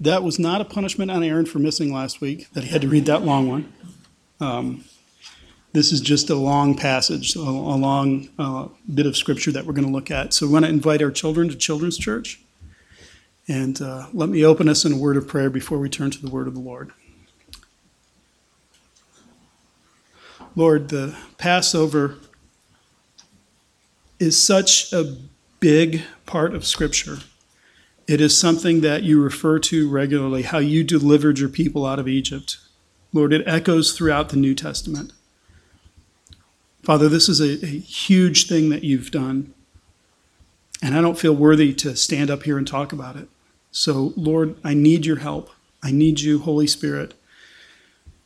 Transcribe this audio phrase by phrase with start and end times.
[0.00, 2.88] that was not a punishment on Aaron for missing last week, that he had to
[2.88, 3.72] read that long one.
[4.40, 4.84] Um,
[5.72, 9.74] This is just a long passage, a a long uh, bit of scripture that we're
[9.74, 10.32] going to look at.
[10.32, 12.40] So we want to invite our children to Children's Church.
[13.46, 16.22] And uh, let me open us in a word of prayer before we turn to
[16.22, 16.92] the word of the Lord.
[20.54, 22.14] Lord, the Passover
[24.18, 25.16] is such a
[25.60, 27.18] big part of Scripture.
[28.06, 32.06] It is something that you refer to regularly, how you delivered your people out of
[32.06, 32.58] Egypt.
[33.12, 35.12] Lord, it echoes throughout the New Testament.
[36.82, 39.52] Father, this is a, a huge thing that you've done,
[40.80, 43.28] and I don't feel worthy to stand up here and talk about it.
[43.72, 45.50] So, Lord, I need your help.
[45.82, 47.14] I need you, Holy Spirit,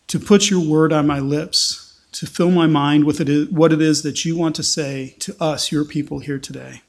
[0.09, 3.81] to put your word on my lips, to fill my mind with it, what it
[3.81, 6.83] is that you want to say to us, your people here today.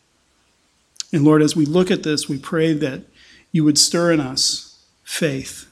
[1.12, 3.04] And Lord, as we look at this, we pray that
[3.52, 5.70] you would stir in us faith.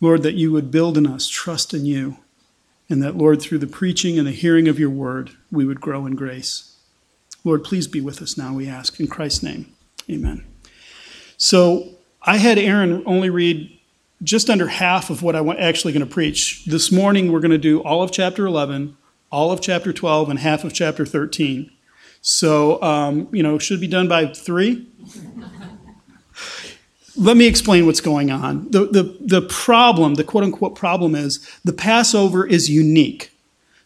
[0.00, 2.18] Lord, that you would build in us trust in you.
[2.90, 6.06] And that, Lord, through the preaching and the hearing of your word, we would grow
[6.06, 6.76] in grace.
[7.44, 8.98] Lord, please be with us now, we ask.
[8.98, 9.72] In Christ's name,
[10.08, 10.44] amen.
[11.36, 11.90] So
[12.22, 13.78] I had Aaron only read
[14.22, 16.64] just under half of what I'm actually going to preach.
[16.66, 18.96] This morning, we're going to do all of chapter 11,
[19.30, 21.70] all of chapter 12, and half of chapter 13.
[22.20, 24.86] So, um, you know, should be done by three.
[27.16, 28.70] Let me explain what's going on.
[28.70, 33.32] The, the, the problem, the quote unquote problem, is the Passover is unique.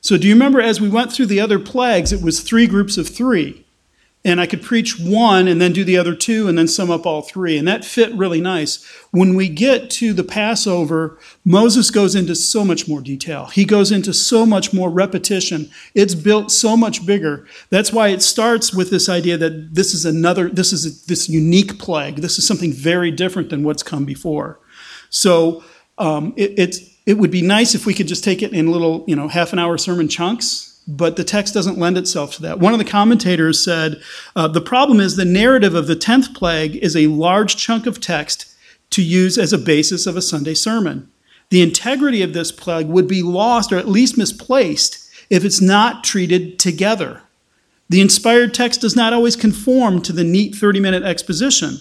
[0.00, 2.98] So, do you remember as we went through the other plagues, it was three groups
[2.98, 3.61] of three?
[4.24, 7.06] And I could preach one and then do the other two and then sum up
[7.06, 7.58] all three.
[7.58, 8.84] And that fit really nice.
[9.10, 13.46] When we get to the Passover, Moses goes into so much more detail.
[13.46, 15.70] He goes into so much more repetition.
[15.94, 17.48] It's built so much bigger.
[17.70, 21.28] That's why it starts with this idea that this is another, this is a, this
[21.28, 22.16] unique plague.
[22.16, 24.60] This is something very different than what's come before.
[25.10, 25.64] So
[25.98, 29.16] um, it, it would be nice if we could just take it in little, you
[29.16, 32.58] know, half an hour sermon chunks but the text doesn't lend itself to that.
[32.58, 34.02] One of the commentators said
[34.34, 38.00] uh, the problem is the narrative of the 10th plague is a large chunk of
[38.00, 38.52] text
[38.90, 41.10] to use as a basis of a Sunday sermon.
[41.50, 46.04] The integrity of this plague would be lost or at least misplaced if it's not
[46.04, 47.22] treated together.
[47.88, 51.76] The inspired text does not always conform to the neat 30 minute exposition.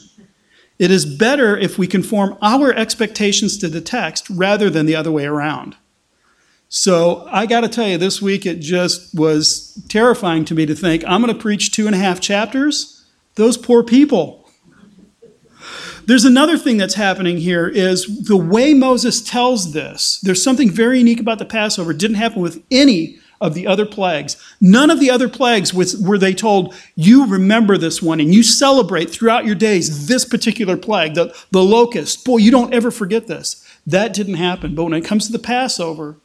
[0.77, 5.11] It is better if we conform our expectations to the text rather than the other
[5.11, 5.77] way around.
[6.73, 10.73] So I got to tell you, this week it just was terrifying to me to
[10.73, 13.05] think I'm going to preach two and a half chapters.
[13.35, 14.49] Those poor people.
[16.05, 20.21] There's another thing that's happening here is the way Moses tells this.
[20.21, 21.91] There's something very unique about the Passover.
[21.91, 24.37] It didn't happen with any of the other plagues.
[24.61, 28.43] None of the other plagues was, were they told, you remember this one and you
[28.43, 32.23] celebrate throughout your days this particular plague, the, the locust.
[32.23, 33.61] Boy, you don't ever forget this.
[33.85, 34.73] That didn't happen.
[34.73, 36.15] But when it comes to the Passover,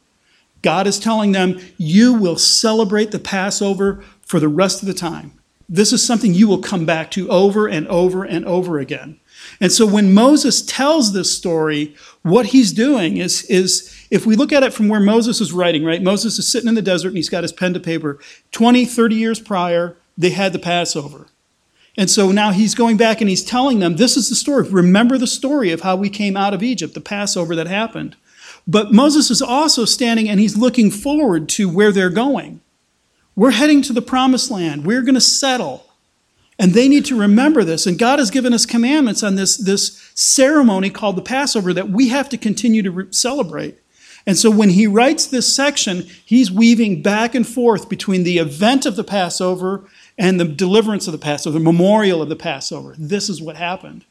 [0.61, 5.33] God is telling them, you will celebrate the Passover for the rest of the time.
[5.69, 9.19] This is something you will come back to over and over and over again.
[9.59, 14.51] And so when Moses tells this story, what he's doing is, is if we look
[14.51, 16.01] at it from where Moses is writing, right?
[16.01, 18.19] Moses is sitting in the desert and he's got his pen to paper.
[18.51, 21.27] 20, 30 years prior, they had the Passover.
[21.97, 24.67] And so now he's going back and he's telling them, this is the story.
[24.69, 28.15] Remember the story of how we came out of Egypt, the Passover that happened.
[28.67, 32.59] But Moses is also standing and he's looking forward to where they're going.
[33.35, 34.85] We're heading to the promised land.
[34.85, 35.85] We're going to settle.
[36.59, 37.85] And they need to remember this.
[37.85, 42.09] And God has given us commandments on this, this ceremony called the Passover that we
[42.09, 43.77] have to continue to re- celebrate.
[44.25, 48.85] And so when he writes this section, he's weaving back and forth between the event
[48.85, 49.85] of the Passover
[50.17, 52.95] and the deliverance of the Passover, the memorial of the Passover.
[52.97, 54.03] This is what happened.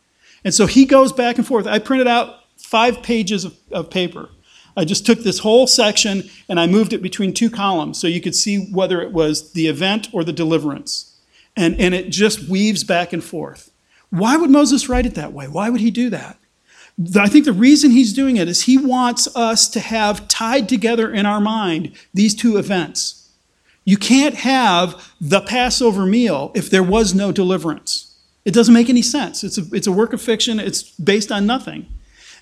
[0.45, 1.67] And so he goes back and forth.
[1.67, 4.31] I printed out five pages of, of paper.
[4.77, 8.21] I just took this whole section and I moved it between two columns so you
[8.21, 11.17] could see whether it was the event or the deliverance.
[11.57, 13.71] And, and it just weaves back and forth.
[14.11, 15.49] Why would Moses write it that way?
[15.49, 16.39] Why would he do that?
[17.19, 21.13] I think the reason he's doing it is he wants us to have tied together
[21.13, 23.31] in our mind these two events.
[23.85, 28.15] You can't have the Passover meal if there was no deliverance.
[28.45, 29.45] It doesn't make any sense.
[29.45, 31.87] It's a, it's a work of fiction, it's based on nothing.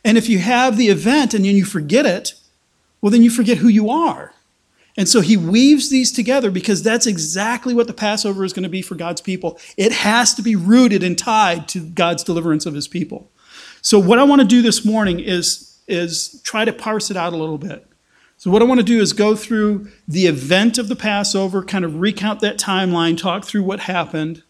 [0.05, 2.35] And if you have the event and then you forget it,
[3.01, 4.35] well, then you forget who you are.
[4.97, 8.69] And so he weaves these together because that's exactly what the Passover is going to
[8.69, 9.59] be for God's people.
[9.77, 13.31] It has to be rooted and tied to God's deliverance of his people.
[13.83, 17.33] So what I want to do this morning is, is try to parse it out
[17.33, 17.87] a little bit.
[18.37, 21.85] So what I want to do is go through the event of the Passover, kind
[21.85, 24.43] of recount that timeline, talk through what happened,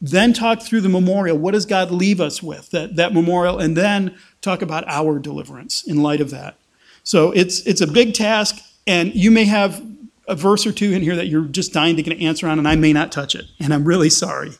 [0.00, 1.36] then talk through the memorial.
[1.36, 5.82] What does God leave us with, that, that memorial, and then talk about our deliverance
[5.84, 6.56] in light of that.
[7.02, 9.82] So it's, it's a big task, and you may have
[10.28, 12.58] a verse or two in here that you're just dying to get an answer on,
[12.58, 14.52] and I may not touch it, and I'm really sorry.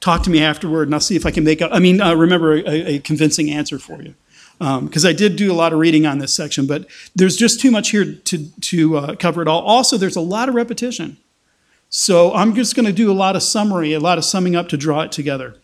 [0.00, 2.14] Talk to me afterward, and I'll see if I can make a, I mean, uh,
[2.14, 4.14] remember a, a convincing answer for you
[4.60, 6.86] because um, I did do a lot of reading on this section, but
[7.16, 9.62] there's just too much here to, to uh, cover it all.
[9.62, 11.16] Also, there's a lot of repetition.
[11.88, 14.68] So I'm just going to do a lot of summary, a lot of summing up
[14.68, 15.56] to draw it together.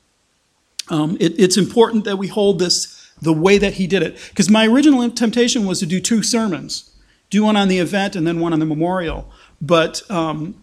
[0.89, 4.17] Um, it, it's important that we hold this the way that he did it.
[4.29, 6.91] Because my original temptation was to do two sermons
[7.31, 9.29] do one on the event and then one on the memorial.
[9.61, 10.55] But um,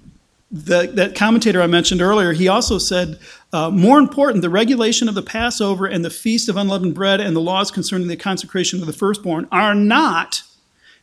[0.52, 3.20] the, that commentator I mentioned earlier, he also said,
[3.52, 7.36] uh, more important, the regulation of the Passover and the Feast of Unleavened Bread and
[7.36, 10.44] the laws concerning the consecration of the firstborn are not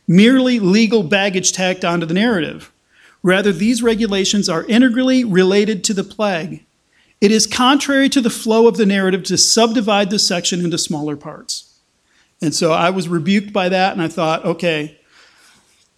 [0.07, 2.71] merely legal baggage tacked onto the narrative.
[3.23, 6.65] Rather, these regulations are integrally related to the plague.
[7.21, 11.15] It is contrary to the flow of the narrative to subdivide this section into smaller
[11.15, 11.79] parts.
[12.41, 14.99] And so I was rebuked by that, and I thought, okay,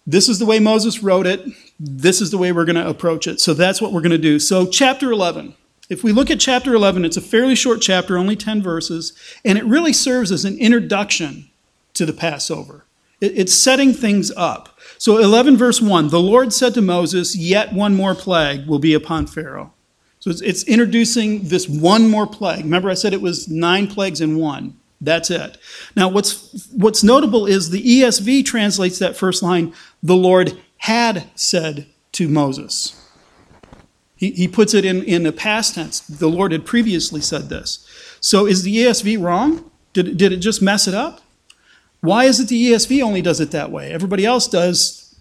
[0.06, 1.46] this is the way Moses wrote it.
[1.80, 3.40] This is the way we're going to approach it.
[3.40, 4.38] So that's what we're going to do.
[4.38, 5.54] So, chapter 11.
[5.90, 9.12] If we look at chapter 11, it's a fairly short chapter, only 10 verses,
[9.44, 11.50] and it really serves as an introduction
[11.92, 12.86] to the Passover.
[13.20, 14.78] It's setting things up.
[14.98, 18.94] So, 11 verse 1 The Lord said to Moses, Yet one more plague will be
[18.94, 19.73] upon Pharaoh.
[20.24, 22.64] So, it's, it's introducing this one more plague.
[22.64, 24.74] Remember, I said it was nine plagues in one.
[24.98, 25.58] That's it.
[25.94, 31.88] Now, what's, what's notable is the ESV translates that first line, the Lord had said
[32.12, 32.98] to Moses.
[34.16, 36.00] He, he puts it in, in the past tense.
[36.00, 37.86] The Lord had previously said this.
[38.18, 39.70] So is the ESV wrong?
[39.92, 41.20] Did, did it just mess it up?
[42.00, 43.92] Why is it the ESV only does it that way?
[43.92, 45.14] Everybody else does,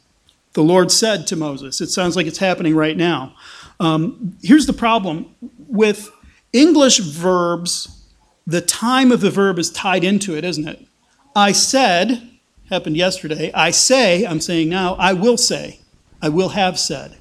[0.53, 1.81] the Lord said to Moses.
[1.81, 3.35] It sounds like it's happening right now.
[3.79, 5.35] Um, here's the problem
[5.67, 6.11] with
[6.51, 7.99] English verbs
[8.45, 10.85] the time of the verb is tied into it, isn't it?
[11.35, 12.29] I said,
[12.69, 13.51] happened yesterday.
[13.53, 15.79] I say, I'm saying now, I will say,
[16.21, 17.17] I will have said.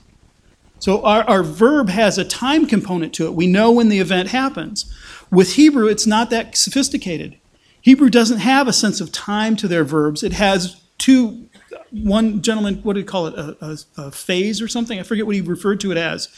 [0.79, 3.35] So our, our verb has a time component to it.
[3.35, 4.93] We know when the event happens.
[5.31, 7.39] With Hebrew, it's not that sophisticated.
[7.81, 10.23] Hebrew doesn't have a sense of time to their verbs.
[10.23, 11.49] It has two,
[11.91, 14.99] one gentleman, what did he call it, a, a, a phase or something?
[14.99, 16.29] I forget what he referred to it as.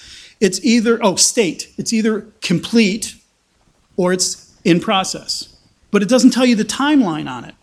[0.41, 1.73] It's either, oh, state.
[1.77, 3.17] It's either complete
[3.97, 5.57] or it's in process.
[5.91, 7.55] But it doesn't tell you the timeline on it.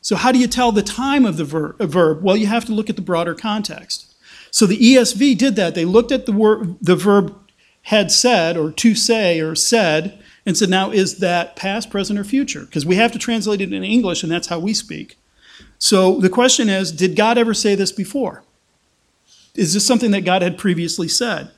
[0.00, 2.22] So, how do you tell the time of the ver- verb?
[2.22, 4.14] Well, you have to look at the broader context.
[4.50, 5.74] So, the ESV did that.
[5.74, 7.36] They looked at the, the verb
[7.82, 12.24] had said, or to say, or said, and said, now is that past, present, or
[12.24, 12.64] future?
[12.64, 15.17] Because we have to translate it in English, and that's how we speak.
[15.78, 18.42] So, the question is did God ever say this before?
[19.54, 21.50] Is this something that God had previously said?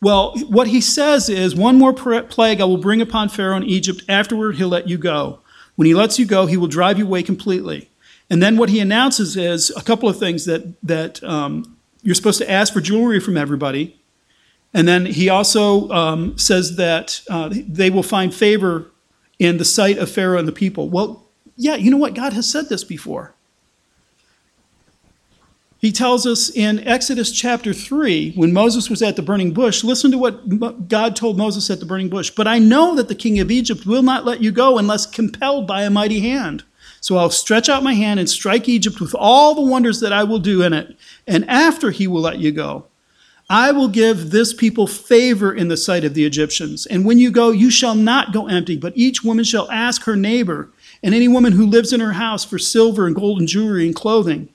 [0.00, 4.02] Well, what he says is, One more plague I will bring upon Pharaoh in Egypt.
[4.08, 5.40] Afterward, he'll let you go.
[5.76, 7.90] When he lets you go, he will drive you away completely.
[8.30, 12.38] And then what he announces is a couple of things that, that um, you're supposed
[12.38, 13.98] to ask for jewelry from everybody.
[14.74, 18.90] And then he also um, says that uh, they will find favor
[19.38, 20.90] in the sight of Pharaoh and the people.
[20.90, 21.24] Well,
[21.56, 22.14] yeah, you know what?
[22.14, 23.34] God has said this before.
[25.80, 30.10] He tells us in Exodus chapter 3, when Moses was at the burning bush, listen
[30.10, 32.30] to what God told Moses at the burning bush.
[32.30, 35.68] But I know that the king of Egypt will not let you go unless compelled
[35.68, 36.64] by a mighty hand.
[37.00, 40.24] So I'll stretch out my hand and strike Egypt with all the wonders that I
[40.24, 40.96] will do in it.
[41.28, 42.86] And after he will let you go,
[43.48, 46.86] I will give this people favor in the sight of the Egyptians.
[46.86, 50.16] And when you go, you shall not go empty, but each woman shall ask her
[50.16, 50.72] neighbor
[51.04, 53.94] and any woman who lives in her house for silver and gold and jewelry and
[53.94, 54.48] clothing.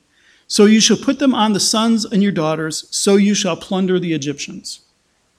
[0.48, 4.00] So you shall put them on the sons and your daughters, so you shall plunder
[4.00, 4.82] the Egyptians.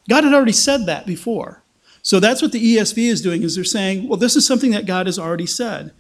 [0.09, 1.63] God had already said that before.
[2.03, 4.87] So that's what the ESV is doing is they're saying, well, this is something that
[4.87, 5.93] God has already said.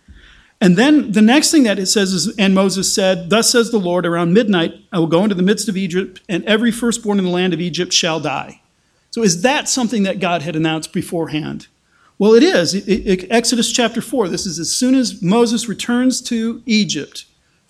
[0.60, 3.78] And then the next thing that it says is, and Moses said, Thus says the
[3.78, 7.24] Lord, around midnight I will go into the midst of Egypt, and every firstborn in
[7.24, 8.60] the land of Egypt shall die.
[9.10, 11.68] So is that something that God had announced beforehand?
[12.18, 12.74] Well, it is.
[12.74, 17.26] It, it, Exodus chapter 4, this is as soon as Moses returns to Egypt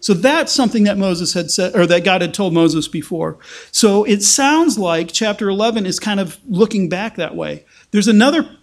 [0.00, 3.38] So that's something that Moses had said, or that God had told Moses before.
[3.70, 7.64] So it sounds like chapter 11 is kind of looking back that way.
[7.90, 8.56] There's another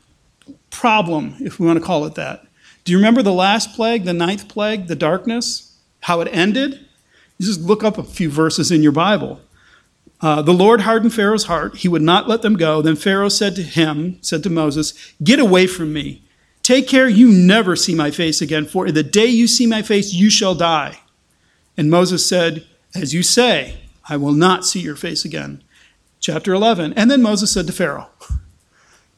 [0.71, 2.45] problem, if we want to call it that.
[2.83, 5.77] Do you remember the last plague, the ninth plague, the darkness?
[6.01, 6.85] How it ended?
[7.37, 9.41] You just look up a few verses in your Bible.
[10.19, 11.77] Uh, the Lord hardened Pharaoh's heart.
[11.77, 12.81] He would not let them go.
[12.81, 16.23] Then Pharaoh said to him, said to Moses, Get away from me.
[16.63, 20.13] Take care you never see my face again, for the day you see my face,
[20.13, 20.99] you shall die.
[21.77, 22.65] And Moses said,
[22.95, 23.77] As you say,
[24.09, 25.63] I will not see your face again.
[26.19, 26.93] Chapter 11.
[26.93, 28.09] And then Moses said to Pharaoh.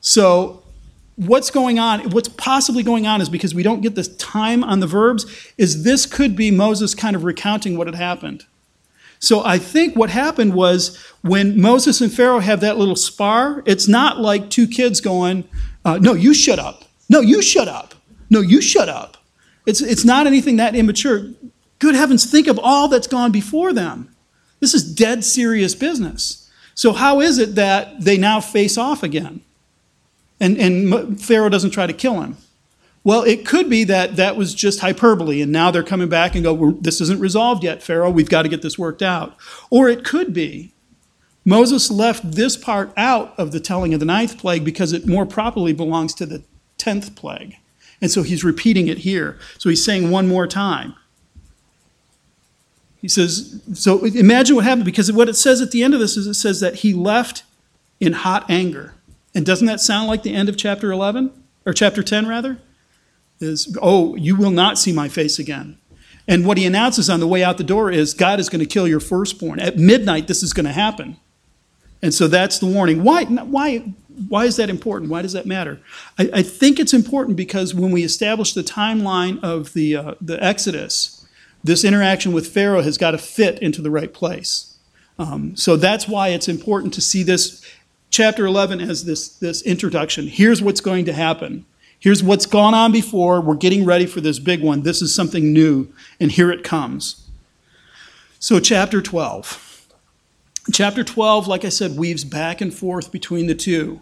[0.02, 0.64] So,
[1.16, 4.80] what's going on, what's possibly going on is because we don't get this time on
[4.80, 5.26] the verbs,
[5.58, 8.46] is this could be Moses kind of recounting what had happened.
[9.20, 13.88] So I think what happened was when Moses and Pharaoh have that little spar, it's
[13.88, 15.44] not like two kids going,
[15.84, 16.86] uh, No, you shut up.
[17.10, 17.96] No, you shut up.
[18.30, 19.18] No, you shut up.
[19.66, 21.28] It's, it's not anything that immature.
[21.80, 24.14] Good heavens, think of all that's gone before them.
[24.60, 26.50] This is dead serious business.
[26.76, 29.42] So, how is it that they now face off again?
[30.40, 32.38] And, and Pharaoh doesn't try to kill him.
[33.04, 36.44] Well, it could be that that was just hyperbole, and now they're coming back and
[36.44, 38.12] go, This isn't resolved yet, Pharaoh.
[38.12, 39.36] We've got to get this worked out.
[39.70, 40.74] Or it could be
[41.46, 45.26] Moses left this part out of the telling of the ninth plague because it more
[45.26, 46.44] properly belongs to the
[46.78, 47.56] tenth plague.
[48.02, 49.38] And so he's repeating it here.
[49.58, 50.96] So he's saying one more time.
[53.02, 56.18] He says, So imagine what happened, because what it says at the end of this
[56.18, 57.44] is it says that he left
[58.00, 58.94] in hot anger.
[59.34, 61.32] And doesn't that sound like the end of chapter 11?
[61.66, 62.60] Or chapter 10, rather?
[63.40, 65.78] is, oh, you will not see my face again.
[66.28, 68.66] And what he announces on the way out the door is, God is going to
[68.66, 69.60] kill your firstborn.
[69.60, 71.18] At midnight, this is going to happen.
[72.02, 73.04] And so that's the warning.
[73.04, 73.80] Why, why,
[74.28, 75.10] why is that important?
[75.10, 75.80] Why does that matter?
[76.18, 80.42] I, I think it's important because when we establish the timeline of the, uh, the
[80.44, 81.19] Exodus,
[81.64, 84.78] this interaction with Pharaoh has got to fit into the right place.
[85.18, 87.66] Um, so that's why it's important to see this
[88.10, 90.28] chapter 11 as this, this introduction.
[90.28, 91.66] Here's what's going to happen.
[92.00, 93.42] Here's what's gone on before.
[93.42, 94.84] We're getting ready for this big one.
[94.84, 95.90] This is something new,
[96.20, 97.28] and here it comes.
[98.40, 99.88] So, chapter 12.
[100.72, 104.00] Chapter 12, like I said, weaves back and forth between the two.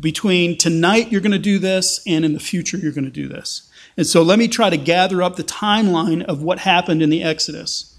[0.00, 3.26] Between tonight, you're going to do this, and in the future, you're going to do
[3.28, 3.69] this.
[3.96, 7.22] And so, let me try to gather up the timeline of what happened in the
[7.22, 7.98] Exodus.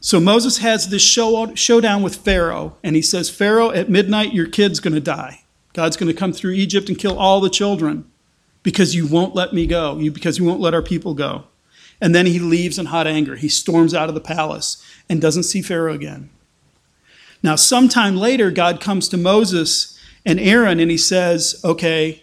[0.00, 4.46] So, Moses has this show, showdown with Pharaoh, and he says, Pharaoh, at midnight, your
[4.46, 5.44] kid's going to die.
[5.72, 8.10] God's going to come through Egypt and kill all the children
[8.62, 11.44] because you won't let me go, you, because you won't let our people go.
[12.00, 13.36] And then he leaves in hot anger.
[13.36, 16.30] He storms out of the palace and doesn't see Pharaoh again.
[17.42, 22.22] Now, sometime later, God comes to Moses and Aaron and he says, Okay,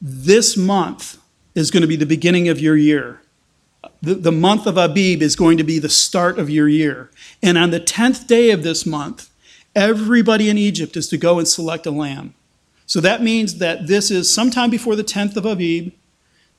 [0.00, 1.18] this month
[1.54, 3.20] is going to be the beginning of your year.
[4.02, 7.10] The, the month of Abib is going to be the start of your year.
[7.42, 9.30] And on the 10th day of this month,
[9.74, 12.34] everybody in Egypt is to go and select a lamb.
[12.86, 15.92] So that means that this is sometime before the 10th of Abib,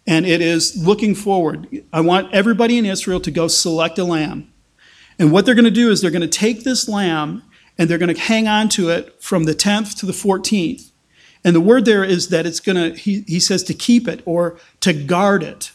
[0.07, 1.83] and it is looking forward.
[1.91, 4.51] I want everybody in Israel to go select a lamb.
[5.19, 7.43] And what they're going to do is they're going to take this lamb
[7.77, 10.90] and they're going to hang on to it from the 10th to the 14th.
[11.43, 14.21] And the word there is that it's going to, he, he says to keep it
[14.25, 15.71] or to guard it.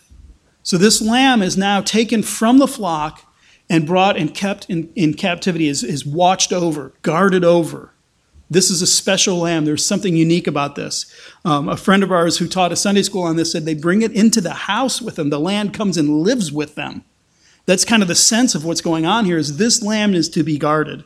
[0.63, 3.23] So this lamb is now taken from the flock
[3.69, 7.93] and brought and kept in, in captivity, is, is watched over, guarded over.
[8.49, 9.65] This is a special lamb.
[9.65, 11.13] There's something unique about this.
[11.45, 14.03] Um, a friend of ours who taught a Sunday school on this said they bring
[14.03, 15.31] it into the house with them.
[15.31, 17.05] The lamb comes and lives with them.
[17.67, 20.45] That's kind of the sense of what's going on here is this lamb is to
[20.45, 21.03] be guarded.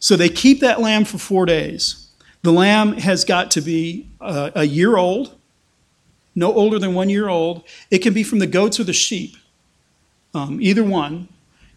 [0.00, 2.05] So they keep that lamb for four days.
[2.46, 5.34] The lamb has got to be uh, a year old,
[6.36, 7.64] no older than one year old.
[7.90, 9.36] It can be from the goats or the sheep,
[10.32, 11.26] um, either one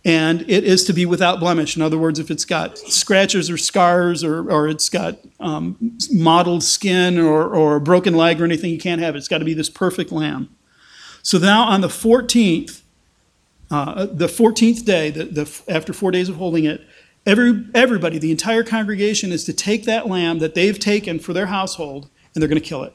[0.05, 1.75] and it is to be without blemish.
[1.75, 6.63] In other words, if it's got scratches or scars or, or it's got um, mottled
[6.63, 9.17] skin or, or a broken leg or anything, you can't have it.
[9.17, 10.55] It's got to be this perfect lamb.
[11.23, 12.83] So now on the 14th,
[13.71, 16.81] uh, the 14th day, the, the, after four days of holding it,
[17.25, 21.47] every, everybody, the entire congregation, is to take that lamb that they've taken for their
[21.47, 22.93] household and they're going to kill it.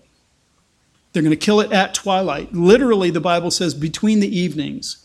[1.13, 2.53] They're going to kill it at twilight.
[2.53, 5.05] Literally, the Bible says between the evenings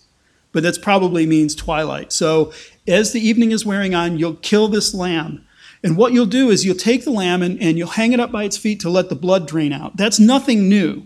[0.52, 2.12] but that probably means twilight.
[2.12, 2.52] So
[2.88, 5.46] as the evening is wearing on, you'll kill this lamb.
[5.84, 8.32] And what you'll do is you'll take the lamb and, and you'll hang it up
[8.32, 9.96] by its feet to let the blood drain out.
[9.96, 11.06] That's nothing new.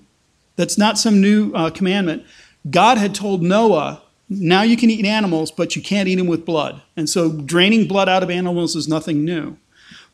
[0.55, 2.23] That's not some new uh, commandment.
[2.69, 4.01] God had told Noah,
[4.41, 6.81] now you can eat animals, but you can't eat them with blood.
[6.95, 9.57] And so draining blood out of animals is nothing new.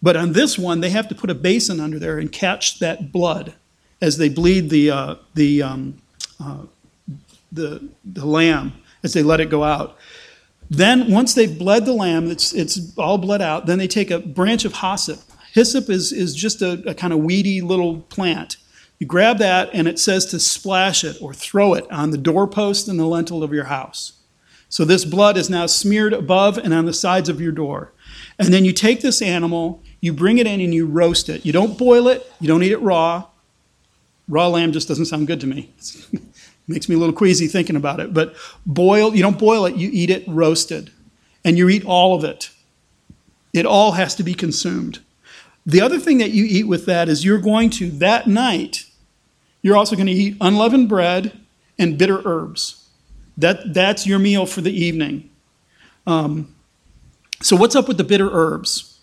[0.02, 3.12] But on this one, they have to put a basin under there and catch that
[3.12, 3.54] blood
[4.02, 6.02] as they bleed the, uh, the, um,
[6.40, 6.64] uh,
[7.52, 8.74] the, the lamb
[9.04, 9.98] as they let it go out.
[10.70, 14.20] Then, once they've bled the lamb, it's, it's all bled out, then they take a
[14.20, 15.20] branch of hyssop.
[15.54, 18.58] Hyssop is, is just a, a kind of weedy little plant.
[19.00, 22.88] You grab that, and it says to splash it or throw it on the doorpost
[22.90, 24.14] and the lintel of your house.
[24.68, 27.92] So this blood is now smeared above and on the sides of your door.
[28.38, 31.46] And then you take this animal, you bring it in and you roast it.
[31.46, 33.26] You don't boil it, you don't eat it raw.
[34.28, 35.74] Raw lamb just doesn't sound good to me.
[35.80, 36.22] It
[36.68, 38.14] makes me a little queasy thinking about it.
[38.14, 40.92] But boil, you don't boil it, you eat it roasted.
[41.44, 42.52] And you eat all of it.
[43.54, 45.00] It all has to be consumed.
[45.66, 48.86] The other thing that you eat with that is you're going to, that night,
[49.62, 51.40] you're also going to eat unleavened bread
[51.78, 52.90] and bitter herbs.
[53.38, 55.30] That, that's your meal for the evening.
[56.06, 56.56] Um,
[57.42, 59.00] so, what's up with the bitter herbs?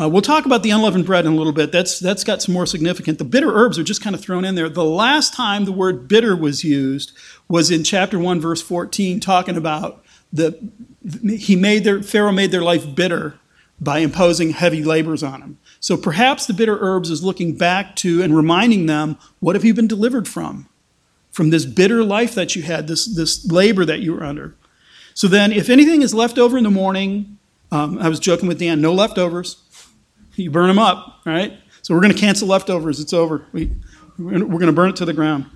[0.00, 1.72] Uh, we'll talk about the unleavened bread in a little bit.
[1.72, 3.18] That's, that's got some more significant.
[3.18, 4.70] The bitter herbs are just kind of thrown in there.
[4.70, 7.12] The last time the word bitter was used
[7.48, 10.02] was in chapter 1, verse 14, talking about
[10.32, 10.58] the,
[11.36, 13.38] he made their, Pharaoh made their life bitter
[13.78, 15.58] by imposing heavy labors on them.
[15.80, 19.74] So perhaps the bitter herbs is looking back to and reminding them, what have you
[19.74, 20.68] been delivered from?
[21.32, 24.54] From this bitter life that you had, this, this labor that you were under.
[25.14, 27.38] So then, if anything is left over in the morning,
[27.72, 29.56] um, I was joking with Dan, no leftovers.
[30.34, 31.58] You burn them up, right?
[31.82, 33.00] So we're going to cancel leftovers.
[33.00, 33.46] It's over.
[33.52, 33.72] We,
[34.18, 35.46] we're going to burn it to the ground.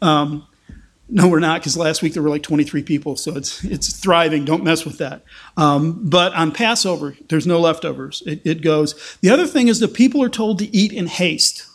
[0.00, 0.46] Um,
[1.08, 4.44] no, we're not, because last week there were like 23 people, so it's it's thriving.
[4.44, 5.22] Don't mess with that.
[5.56, 8.22] Um, but on Passover, there's no leftovers.
[8.26, 9.18] It, it, goes.
[9.20, 11.66] The other thing is that people are told to eat in haste.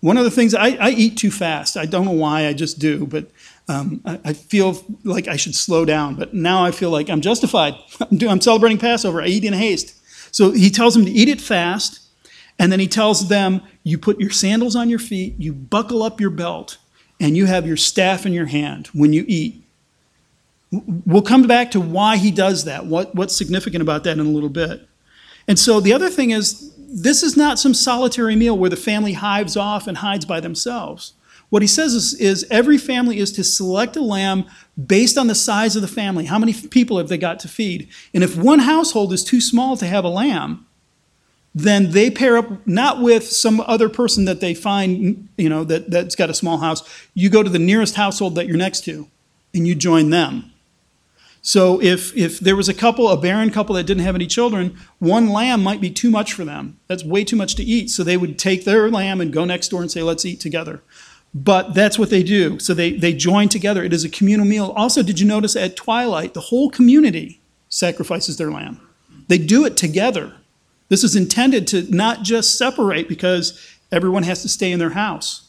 [0.00, 1.76] One of the things I, I eat too fast.
[1.76, 2.46] I don't know why.
[2.46, 3.30] I just do, but
[3.68, 6.14] um, I, I, feel like I should slow down.
[6.14, 7.74] But now I feel like I'm justified.
[8.00, 9.22] I'm, I'm celebrating Passover.
[9.22, 9.96] I eat in haste.
[10.34, 12.00] So he tells them to eat it fast,
[12.58, 15.34] and then he tells them, "You put your sandals on your feet.
[15.38, 16.76] You buckle up your belt."
[17.20, 19.62] And you have your staff in your hand when you eat.
[20.72, 24.30] We'll come back to why he does that, what, what's significant about that in a
[24.30, 24.88] little bit.
[25.46, 29.12] And so the other thing is, this is not some solitary meal where the family
[29.12, 31.12] hives off and hides by themselves.
[31.50, 34.46] What he says is, is, every family is to select a lamb
[34.86, 36.26] based on the size of the family.
[36.26, 37.88] How many people have they got to feed?
[38.14, 40.66] And if one household is too small to have a lamb,
[41.54, 45.90] then they pair up not with some other person that they find, you know, that,
[45.90, 46.82] that's got a small house.
[47.14, 49.08] You go to the nearest household that you're next to
[49.52, 50.52] and you join them.
[51.42, 54.76] So if, if there was a couple, a barren couple that didn't have any children,
[54.98, 56.78] one lamb might be too much for them.
[56.86, 57.90] That's way too much to eat.
[57.90, 60.82] So they would take their lamb and go next door and say, let's eat together.
[61.32, 62.58] But that's what they do.
[62.58, 63.82] So they, they join together.
[63.82, 64.72] It is a communal meal.
[64.76, 68.80] Also, did you notice at twilight, the whole community sacrifices their lamb?
[69.28, 70.34] They do it together.
[70.90, 73.58] This is intended to not just separate because
[73.90, 75.48] everyone has to stay in their house.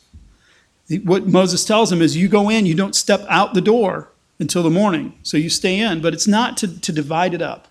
[1.04, 4.64] What Moses tells them is you go in, you don't step out the door until
[4.64, 5.18] the morning.
[5.24, 7.68] So you stay in, but it's not to, to divide it up.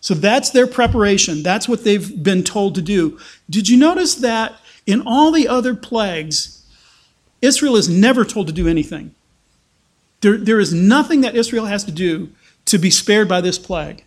[0.00, 1.42] So that's their preparation.
[1.42, 3.18] That's what they've been told to do.
[3.50, 4.54] Did you notice that
[4.86, 6.64] in all the other plagues,
[7.42, 9.14] Israel is never told to do anything?
[10.22, 12.30] There, there is nothing that Israel has to do
[12.66, 14.04] to be spared by this plague.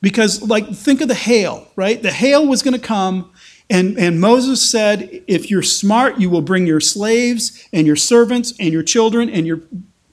[0.00, 2.02] Because, like, think of the hail, right?
[2.02, 3.30] The hail was going to come,
[3.68, 8.52] and, and Moses said, If you're smart, you will bring your slaves and your servants
[8.58, 9.60] and your children and your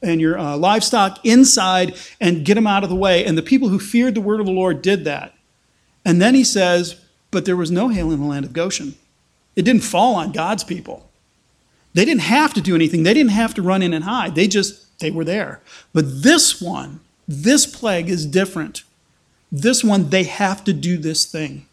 [0.02, 3.26] and your uh, livestock inside and get them out of the way.
[3.26, 5.34] And the people who feared the word of the Lord did that.
[6.06, 8.96] And then he says, But there was no hail in the land of Goshen.
[9.56, 11.10] It didn't fall on God's people.
[11.94, 14.36] They didn't have to do anything, they didn't have to run in and hide.
[14.36, 15.62] They just, they were there.
[15.94, 18.84] But this one, this plague is different.
[19.52, 21.68] This one, they have to do this thing.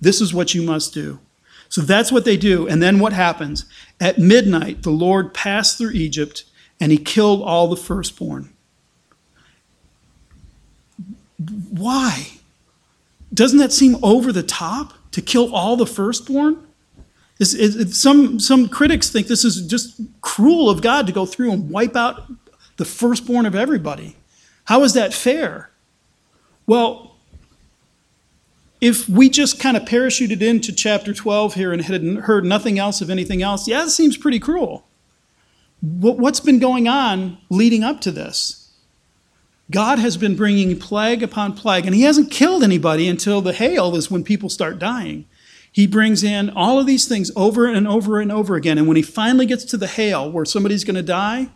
[0.00, 1.20] This is what you must do.
[1.68, 2.68] So that's what they do.
[2.68, 3.64] And then what happens?
[4.00, 6.44] At midnight, the Lord passed through Egypt
[6.80, 8.52] and he killed all the firstborn.
[11.70, 12.28] Why?
[13.32, 16.66] Doesn't that seem over the top to kill all the firstborn?
[17.40, 21.96] Some, some critics think this is just cruel of God to go through and wipe
[21.96, 22.30] out
[22.76, 24.16] the firstborn of everybody.
[24.66, 25.70] How is that fair?
[26.66, 27.16] Well,
[28.80, 33.00] if we just kind of parachuted into chapter 12 here and had heard nothing else
[33.00, 34.86] of anything else, yeah, it seems pretty cruel.
[35.80, 38.72] What's been going on leading up to this?
[39.70, 43.96] God has been bringing plague upon plague, and He hasn't killed anybody until the hail
[43.96, 45.26] is when people start dying.
[45.72, 48.78] He brings in all of these things over and over and over again.
[48.78, 51.48] And when He finally gets to the hail where somebody's going to die,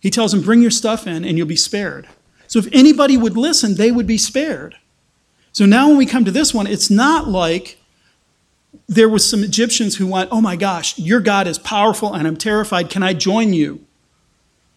[0.00, 2.08] He tells them, Bring your stuff in and you'll be spared.
[2.54, 4.76] So if anybody would listen, they would be spared.
[5.50, 7.78] So now when we come to this one, it's not like
[8.86, 12.36] there was some Egyptians who went, "Oh my gosh, your God is powerful and I'm
[12.36, 12.90] terrified.
[12.90, 13.84] Can I join you?"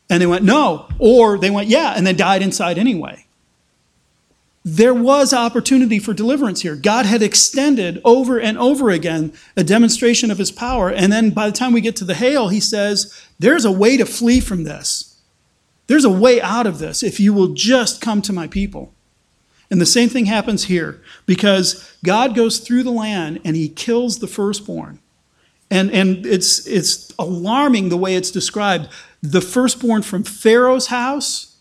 [0.10, 3.28] And they went, "No." Or they went, "Yeah," and they died inside anyway.
[4.66, 6.76] There was opportunity for deliverance here.
[6.76, 10.90] God had extended over and over again a demonstration of his power.
[10.90, 13.98] And then by the time we get to the hail, he says, There's a way
[13.98, 15.07] to flee from this.
[15.88, 18.94] There's a way out of this if you will just come to my people.
[19.70, 24.20] And the same thing happens here because God goes through the land and he kills
[24.20, 25.00] the firstborn.
[25.70, 28.88] And, and it's, it's alarming the way it's described.
[29.22, 31.58] The firstborn from Pharaoh's house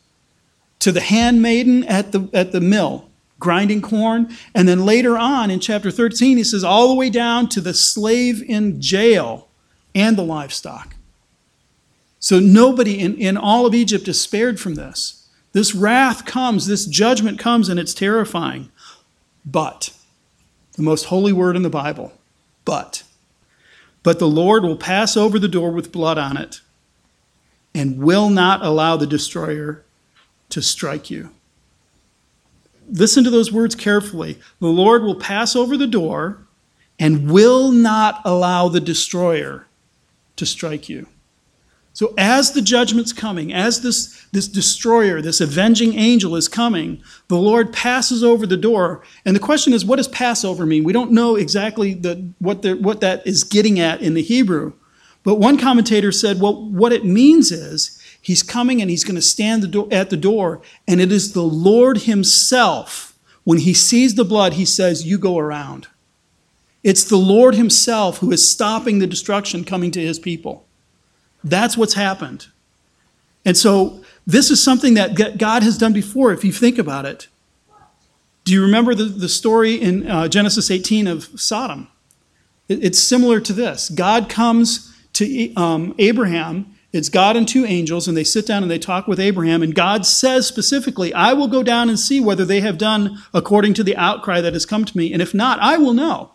[0.79, 4.35] to the handmaiden at the, at the mill grinding corn.
[4.55, 7.75] And then later on in chapter 13, he says, all the way down to the
[7.75, 9.49] slave in jail
[9.95, 10.96] and the livestock.
[12.27, 15.29] So nobody in, in all of Egypt is spared from this.
[15.53, 18.69] This wrath comes, this judgment comes, and it's terrifying.
[19.45, 19.91] But,
[20.73, 22.19] the most holy word in the Bible,
[22.65, 23.05] but,
[24.03, 26.63] but the Lord will pass over the door with blood on it
[27.73, 29.85] and will not allow the destroyer
[30.49, 31.31] to strike you.
[32.91, 34.41] Listen to those words carefully.
[34.59, 36.39] The Lord will pass over the door
[36.99, 39.69] and will not allow the destroyer
[40.35, 41.07] to strike you.
[41.97, 47.39] So, as the judgment's coming, as this, this destroyer, this avenging angel is coming, the
[47.39, 49.03] Lord passes over the door.
[49.25, 50.85] And the question is, what does Passover mean?
[50.85, 54.75] We don't know exactly the, what, the, what that is getting at in the Hebrew.
[55.23, 59.23] But one commentator said, well, what it means is he's coming and he's going to
[59.23, 63.19] stand the do- at the door, and it is the Lord himself.
[63.45, 65.89] When he sees the blood, he says, You go around.
[66.85, 70.66] It's the Lord himself who is stopping the destruction coming to his people.
[71.47, 72.49] That's what's happened.
[73.45, 77.29] And so this is something that God has done before, if you think about it.
[78.45, 81.89] Do you remember the, the story in uh, Genesis 18 of Sodom?
[82.69, 83.89] It, it's similar to this.
[83.89, 88.71] God comes to um, Abraham, it's God and two angels, and they sit down and
[88.71, 89.63] they talk with Abraham.
[89.63, 93.75] And God says specifically, I will go down and see whether they have done according
[93.75, 95.13] to the outcry that has come to me.
[95.13, 96.33] And if not, I will know.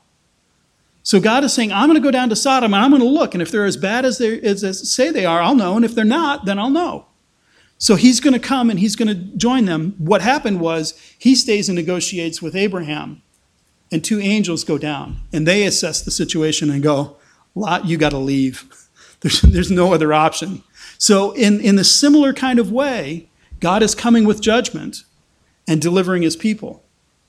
[1.04, 3.08] So God is saying, I'm going to go down to Sodom and I'm going to
[3.08, 3.34] look.
[3.34, 5.76] And if they're as bad as they as, as say they are, I'll know.
[5.76, 7.08] And if they're not, then I'll know.
[7.78, 9.96] So he's going to come and he's going to join them.
[9.98, 13.24] What happened was he stays and negotiates with Abraham,
[13.92, 17.18] and two angels go down and they assess the situation and go,
[17.56, 18.66] Lot, you got to leave.
[19.22, 20.64] There's, there's no other option.
[20.98, 25.04] So, in, in a similar kind of way, God is coming with judgment
[25.68, 26.84] and delivering his people.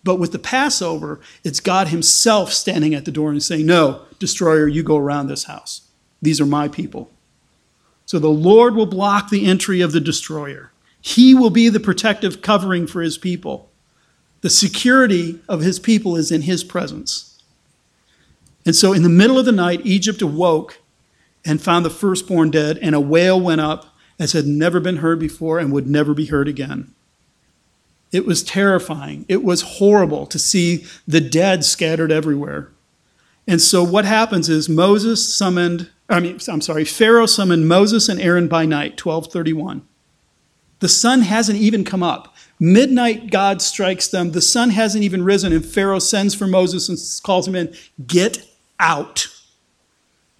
[0.04, 4.66] But with the Passover, it's God Himself standing at the door and saying, No, destroyer,
[4.66, 5.88] you go around this house.
[6.20, 7.10] These are my people.
[8.06, 10.72] So the Lord will block the entry of the destroyer.
[11.00, 13.70] He will be the protective covering for His people.
[14.40, 17.40] The security of His people is in His presence.
[18.64, 20.80] And so in the middle of the night, Egypt awoke
[21.44, 25.18] and found the firstborn dead, and a wail went up as had never been heard
[25.18, 26.94] before and would never be heard again.
[28.12, 29.24] It was terrifying.
[29.28, 32.70] It was horrible to see the dead scattered everywhere.
[33.48, 38.20] And so what happens is Moses summoned, I mean, I'm sorry, Pharaoh summoned Moses and
[38.20, 39.82] Aaron by night, 1231.
[40.80, 42.34] The sun hasn't even come up.
[42.60, 44.32] Midnight, God strikes them.
[44.32, 47.74] The sun hasn't even risen, and Pharaoh sends for Moses and calls him in
[48.06, 48.46] Get
[48.78, 49.26] out.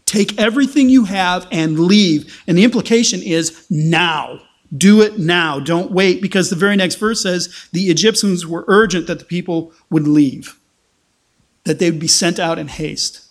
[0.04, 2.42] Take everything you have and leave.
[2.46, 4.40] And the implication is now.
[4.74, 5.60] Do it now.
[5.60, 9.72] Don't wait, because the very next verse says the Egyptians were urgent that the people
[9.90, 10.58] would leave,
[11.64, 13.26] that they would be sent out in haste.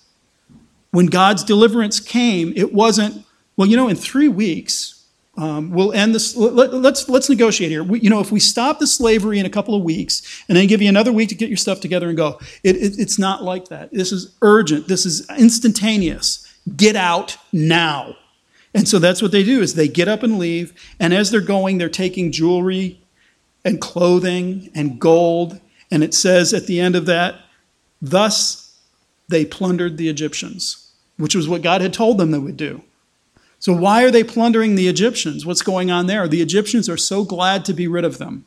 [0.92, 3.26] When God's deliverance came, it wasn't,
[3.58, 5.04] well, you know, in three weeks,
[5.38, 6.36] um, we'll end this.
[6.36, 7.84] Let, us let's, let's negotiate here.
[7.84, 10.68] We, you know, if we stop the slavery in a couple of weeks and then
[10.68, 13.42] give you another week to get your stuff together and go, it, it, it's not
[13.42, 13.92] like that.
[13.92, 14.88] This is urgent.
[14.88, 16.46] This is instantaneous.
[16.76, 18.16] Get out now.
[18.74, 21.42] And so that's what they do is they get up and leave, and as they're
[21.42, 23.02] going, they're taking jewelry
[23.66, 25.60] and clothing and gold,
[25.92, 27.36] and it says at the end of that,
[28.02, 28.80] thus
[29.28, 32.82] they plundered the Egyptians, which was what God had told them they would do.
[33.60, 35.46] So why are they plundering the Egyptians?
[35.46, 36.28] What's going on there?
[36.28, 38.46] The Egyptians are so glad to be rid of them.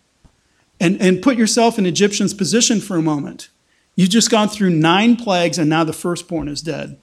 [0.80, 3.48] And, and put yourself in Egyptian's position for a moment.
[3.94, 6.98] You've just gone through nine plagues, and now the firstborn is dead.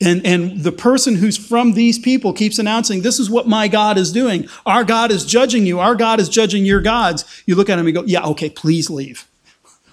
[0.00, 3.96] And, and the person who's from these people keeps announcing, This is what my God
[3.96, 4.46] is doing.
[4.66, 5.80] Our God is judging you.
[5.80, 7.24] Our God is judging your gods.
[7.46, 9.26] You look at him and go, Yeah, okay, please leave.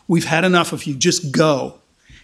[0.08, 0.96] We've had enough of you.
[0.96, 1.80] Just go.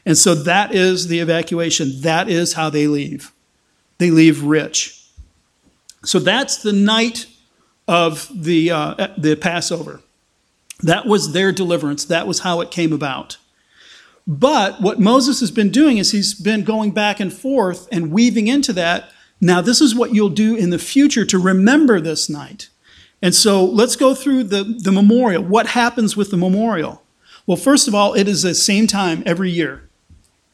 [0.06, 2.02] And so that is the evacuation.
[2.02, 3.32] That is how they leave.
[3.98, 5.06] They leave rich.
[6.04, 7.28] So that's the night
[7.88, 10.02] of the, uh, the Passover.
[10.82, 12.06] That was their deliverance.
[12.06, 13.38] That was how it came about.
[14.30, 18.46] But what Moses has been doing is he's been going back and forth and weaving
[18.46, 19.10] into that.
[19.42, 22.70] Now, this is what you'll do in the future to remember this night.
[23.24, 25.44] And so let's go through the, the memorial.
[25.44, 27.02] What happens with the memorial?
[27.48, 29.89] Well, first of all, it is the same time every year.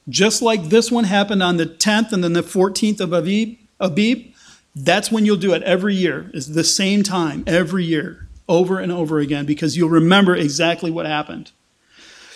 [0.07, 4.33] Just like this one happened on the 10th and then the 14th of Abib, Abib
[4.73, 6.31] That's when you'll do it every year.
[6.33, 11.05] It's the same time every year, over and over again, because you'll remember exactly what
[11.05, 11.51] happened.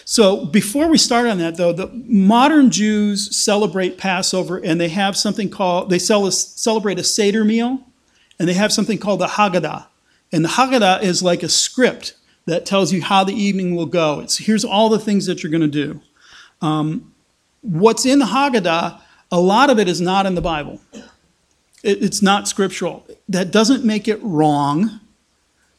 [0.10, 5.16] So before we start on that, though, the modern Jews celebrate Passover, and they have
[5.16, 7.82] something called they celebrate a Seder meal,
[8.40, 9.86] and they have something called the Haggadah.
[10.32, 12.16] And the Haggadah is like a script
[12.48, 14.20] that tells you how the evening will go.
[14.22, 16.02] It's here's all the things that you're going to do.
[16.60, 17.14] Um,
[17.62, 19.00] what's in the Haggadah,
[19.32, 20.82] a lot of it is not in the Bible.
[21.84, 23.06] It, it's not scriptural.
[23.28, 25.02] That doesn't make it wrong.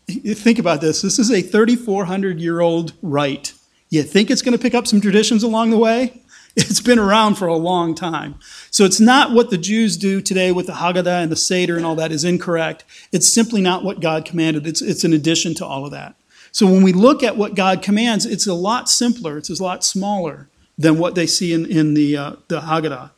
[0.09, 1.03] Think about this.
[1.03, 3.55] This is a 3,400 year old rite.
[3.91, 6.23] You think it's going to pick up some traditions along the way?
[6.57, 8.35] It's been around for a long time.
[8.73, 11.87] So it's not what the Jews do today with the Haggadah and the Seder and
[11.87, 12.85] all that is incorrect.
[13.13, 14.67] It's simply not what God commanded.
[14.67, 16.17] It's, it's an addition to all of that.
[16.51, 19.85] So when we look at what God commands, it's a lot simpler, it's a lot
[19.85, 23.13] smaller than what they see in, in the, uh, the Haggadah.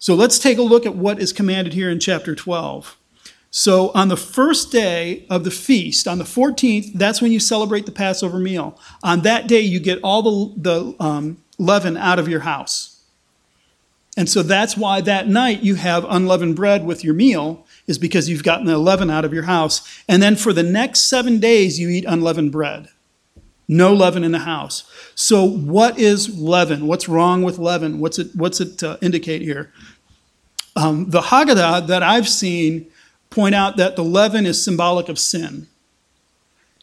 [0.00, 2.96] So let's take a look at what is commanded here in chapter 12.
[3.54, 7.84] So on the first day of the feast, on the 14th, that's when you celebrate
[7.84, 8.80] the Passover meal.
[9.02, 13.02] On that day, you get all the, the um, leaven out of your house.
[14.16, 18.26] And so that's why that night you have unleavened bread with your meal, is because
[18.26, 20.02] you've gotten the leaven out of your house.
[20.08, 22.88] And then for the next seven days, you eat unleavened bread.
[23.68, 24.90] No leaven in the house.
[25.14, 26.86] So, what is leaven?
[26.86, 28.00] What's wrong with leaven?
[28.00, 29.72] What's it, what's it uh, indicate here?
[30.74, 32.90] Um, the Haggadah that I've seen
[33.32, 35.66] point out that the leaven is symbolic of sin.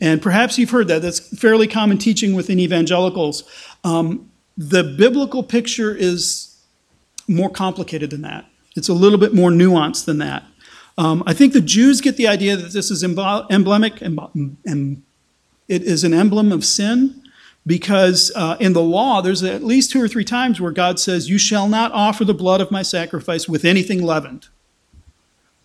[0.01, 1.01] And perhaps you've heard that.
[1.01, 3.43] That's fairly common teaching within evangelicals.
[3.83, 6.57] Um, the biblical picture is
[7.27, 10.43] more complicated than that, it's a little bit more nuanced than that.
[10.97, 15.03] Um, I think the Jews get the idea that this is emblemic, and
[15.69, 17.23] it is an emblem of sin
[17.65, 21.29] because uh, in the law, there's at least two or three times where God says,
[21.29, 24.47] You shall not offer the blood of my sacrifice with anything leavened.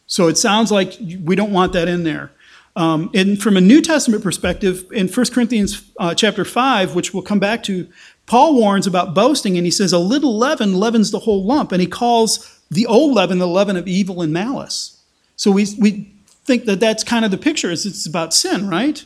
[0.07, 2.31] So it sounds like we don't want that in there.
[2.77, 7.23] Um, and from a New Testament perspective, in 1 Corinthians uh, chapter 5, which we'll
[7.23, 7.89] come back to,
[8.27, 11.73] Paul warns about boasting, and he says, A little leaven leavens the whole lump.
[11.73, 15.01] And he calls the old leaven the leaven of evil and malice.
[15.37, 16.13] So we, we
[16.45, 19.05] think that that's kind of the picture, is it's about sin, right?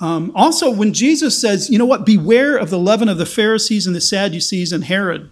[0.00, 3.86] Um, also, when Jesus says, you know what, beware of the leaven of the Pharisees
[3.86, 5.30] and the Sadducees and Herod,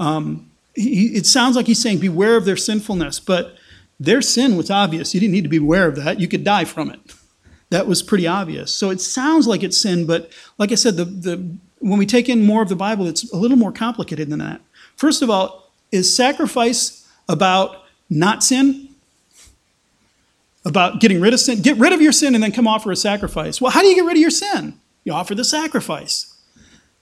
[0.00, 3.20] um, he, it sounds like he's saying, beware of their sinfulness.
[3.20, 3.56] But
[3.98, 5.14] their sin was obvious.
[5.14, 6.20] You didn't need to be aware of that.
[6.20, 7.00] You could die from it.
[7.70, 8.74] That was pretty obvious.
[8.74, 12.28] So it sounds like it's sin, but like I said, the, the, when we take
[12.28, 14.60] in more of the Bible, it's a little more complicated than that.
[14.96, 18.88] First of all, is sacrifice about not sin?
[20.64, 21.62] About getting rid of sin?
[21.62, 23.60] Get rid of your sin and then come offer a sacrifice.
[23.60, 24.80] Well, how do you get rid of your sin?
[25.04, 26.33] You offer the sacrifice.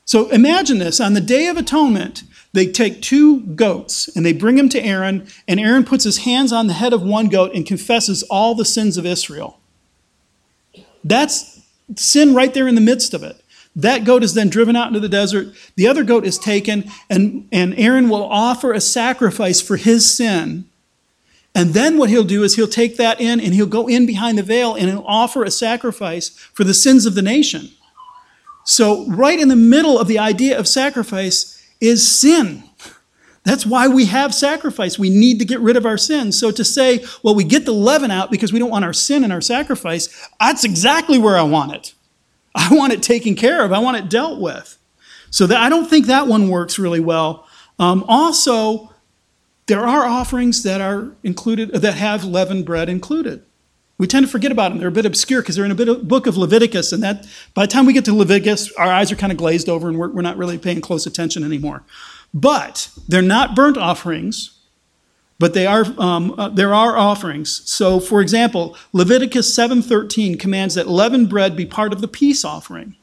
[0.04, 4.56] So imagine this on the Day of Atonement, they take two goats and they bring
[4.56, 7.66] them to Aaron, and Aaron puts his hands on the head of one goat and
[7.66, 9.58] confesses all the sins of Israel.
[11.04, 11.60] That's
[11.96, 13.42] sin right there in the midst of it.
[13.74, 15.54] That goat is then driven out into the desert.
[15.76, 20.66] The other goat is taken, and, and Aaron will offer a sacrifice for his sin.
[21.54, 24.38] And then what he'll do is he'll take that in and he'll go in behind
[24.38, 27.70] the veil and he'll offer a sacrifice for the sins of the nation.
[28.64, 32.62] So, right in the middle of the idea of sacrifice is sin.
[33.44, 34.98] That's why we have sacrifice.
[34.98, 36.38] We need to get rid of our sins.
[36.38, 39.24] So to say, well, we get the leaven out because we don't want our sin
[39.24, 41.94] in our sacrifice, that's exactly where I want it.
[42.54, 43.72] I want it taken care of.
[43.72, 44.78] I want it dealt with.
[45.30, 47.48] So that, I don't think that one works really well.
[47.78, 48.92] Um, also,
[49.66, 53.44] there are offerings that are included that have leavened bread included.
[54.02, 54.80] We tend to forget about them.
[54.80, 57.24] They're a bit obscure because they're in a bit of book of Leviticus, and that
[57.54, 59.96] by the time we get to Leviticus, our eyes are kind of glazed over and
[59.96, 61.84] we're, we're not really paying close attention anymore.
[62.34, 64.58] But they're not burnt offerings,
[65.38, 67.62] but they are um, uh, there are offerings.
[67.70, 72.96] So, for example, Leviticus 7:13 commands that leavened bread be part of the peace offering.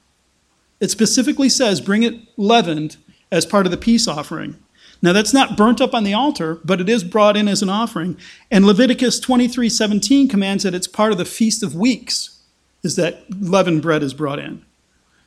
[0.81, 2.97] It specifically says, "Bring it leavened
[3.31, 4.57] as part of the peace offering."
[5.01, 7.69] Now that's not burnt up on the altar, but it is brought in as an
[7.69, 8.17] offering.
[8.51, 12.41] And Leviticus 23 17 commands that it's part of the Feast of Weeks,
[12.83, 14.65] is that leavened bread is brought in.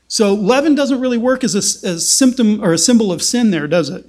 [0.08, 3.66] So leaven doesn't really work as a, as symptom or a symbol of sin there,
[3.66, 4.04] does it?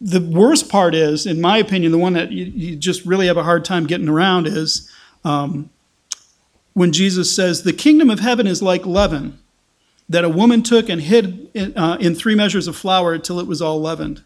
[0.00, 3.36] The worst part is, in my opinion, the one that you, you just really have
[3.36, 4.90] a hard time getting around is
[5.24, 5.68] um,
[6.72, 9.38] when Jesus says, The kingdom of heaven is like leaven
[10.08, 13.46] that a woman took and hid in, uh, in three measures of flour until it
[13.46, 14.24] was all leavened.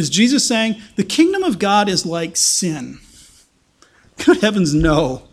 [0.00, 2.98] Is Jesus saying the kingdom of God is like sin?
[4.24, 5.28] Good heavens, no.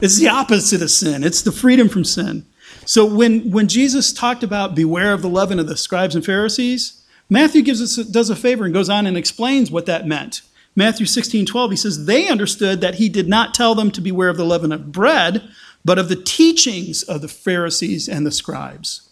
[0.00, 2.46] It's the opposite of sin, it's the freedom from sin.
[2.84, 7.04] So when, when Jesus talked about beware of the leaven of the scribes and Pharisees,
[7.28, 10.42] Matthew gives us does a favor and goes on and explains what that meant.
[10.76, 14.28] Matthew 16, 12, he says, They understood that he did not tell them to beware
[14.28, 15.48] of the leaven of bread,
[15.84, 19.08] but of the teachings of the Pharisees and the scribes.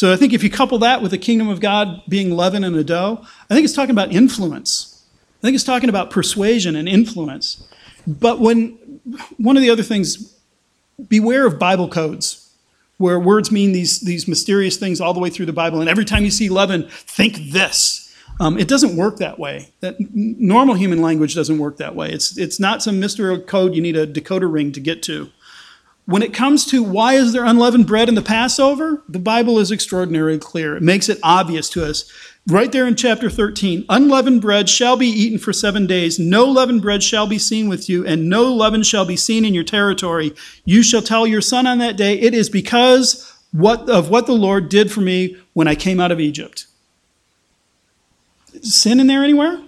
[0.00, 2.74] So I think if you couple that with the kingdom of God being leaven in
[2.74, 5.04] a dough, I think it's talking about influence.
[5.12, 7.68] I think it's talking about persuasion and influence.
[8.06, 8.78] But when
[9.36, 10.34] one of the other things,
[11.10, 12.50] beware of Bible codes,
[12.96, 16.06] where words mean these, these mysterious things all the way through the Bible, and every
[16.06, 18.16] time you see leaven, think this.
[18.40, 19.68] Um, it doesn't work that way.
[19.80, 22.10] That normal human language doesn't work that way.
[22.10, 25.28] It's it's not some mystery code you need a decoder ring to get to.
[26.10, 29.70] When it comes to why is there unleavened bread in the Passover, the Bible is
[29.70, 30.76] extraordinarily clear.
[30.76, 32.10] It makes it obvious to us.
[32.48, 36.18] Right there in chapter 13, unleavened bread shall be eaten for seven days.
[36.18, 39.54] No leavened bread shall be seen with you, and no leaven shall be seen in
[39.54, 40.34] your territory.
[40.64, 44.32] You shall tell your son on that day, it is because what, of what the
[44.32, 46.66] Lord did for me when I came out of Egypt.
[48.62, 49.62] Sin in there anywhere?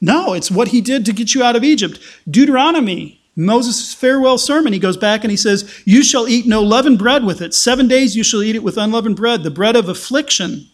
[0.00, 1.98] No, it's what he did to get you out of Egypt.
[2.30, 6.98] Deuteronomy Moses' farewell sermon, he goes back and he says, You shall eat no leavened
[6.98, 7.54] bread with it.
[7.54, 10.66] Seven days you shall eat it with unleavened bread, the bread of affliction.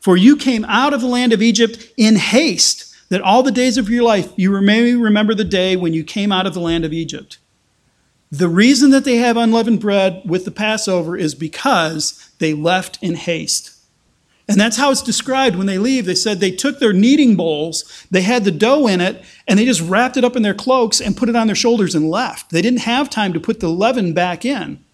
[0.00, 3.76] For you came out of the land of Egypt in haste, that all the days
[3.76, 6.84] of your life you may remember the day when you came out of the land
[6.84, 7.38] of Egypt.
[8.30, 13.14] The reason that they have unleavened bread with the Passover is because they left in
[13.14, 13.79] haste.
[14.50, 16.06] And that's how it's described when they leave.
[16.06, 19.64] They said they took their kneading bowls, they had the dough in it, and they
[19.64, 22.50] just wrapped it up in their cloaks and put it on their shoulders and left.
[22.50, 24.84] They didn't have time to put the leaven back in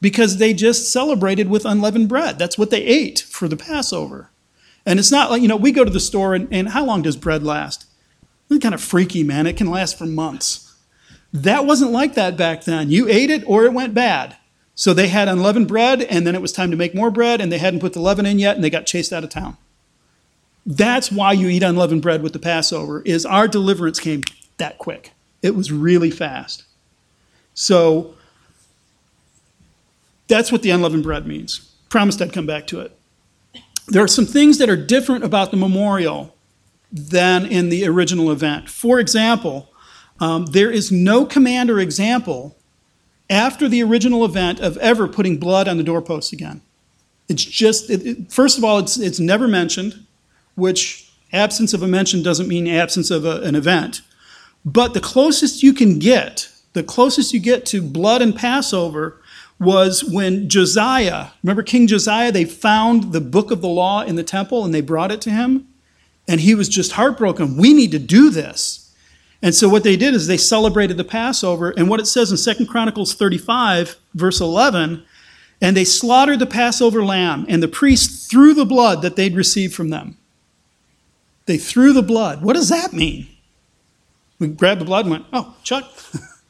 [0.00, 2.38] because they just celebrated with unleavened bread.
[2.38, 4.30] That's what they ate for the Passover.
[4.86, 7.02] And it's not like, you know, we go to the store and, and how long
[7.02, 7.86] does bread last?
[8.50, 9.46] It's kind of freaky, man.
[9.46, 10.74] It can last for months.
[11.32, 12.90] That wasn't like that back then.
[12.90, 14.36] You ate it or it went bad.
[14.74, 17.50] So they had unleavened bread, and then it was time to make more bread, and
[17.50, 19.56] they hadn't put the leaven in yet, and they got chased out of town.
[20.66, 24.22] That's why you eat unleavened bread with the Passover, is our deliverance came
[24.56, 25.12] that quick.
[25.42, 26.64] It was really fast.
[27.52, 28.14] So
[30.26, 31.70] that's what the unleavened bread means.
[31.88, 32.96] Promised I'd come back to it.
[33.86, 36.34] There are some things that are different about the memorial
[36.90, 38.68] than in the original event.
[38.70, 39.68] For example,
[40.20, 42.56] um, there is no command or example
[43.30, 46.60] after the original event of ever putting blood on the doorposts again.
[47.28, 50.04] It's just, it, it, first of all, it's, it's never mentioned,
[50.54, 54.02] which absence of a mention doesn't mean absence of a, an event.
[54.64, 59.20] But the closest you can get, the closest you get to blood and Passover
[59.58, 64.24] was when Josiah, remember King Josiah, they found the book of the law in the
[64.24, 65.68] temple and they brought it to him.
[66.26, 67.56] And he was just heartbroken.
[67.56, 68.83] We need to do this.
[69.44, 72.38] And so what they did is they celebrated the Passover, and what it says in
[72.38, 75.04] Second Chronicles 35, verse 11,
[75.60, 79.74] and they slaughtered the Passover lamb, and the priests threw the blood that they'd received
[79.74, 80.16] from them.
[81.44, 82.40] They threw the blood.
[82.40, 83.28] What does that mean?
[84.38, 85.92] We grabbed the blood and went, oh, Chuck.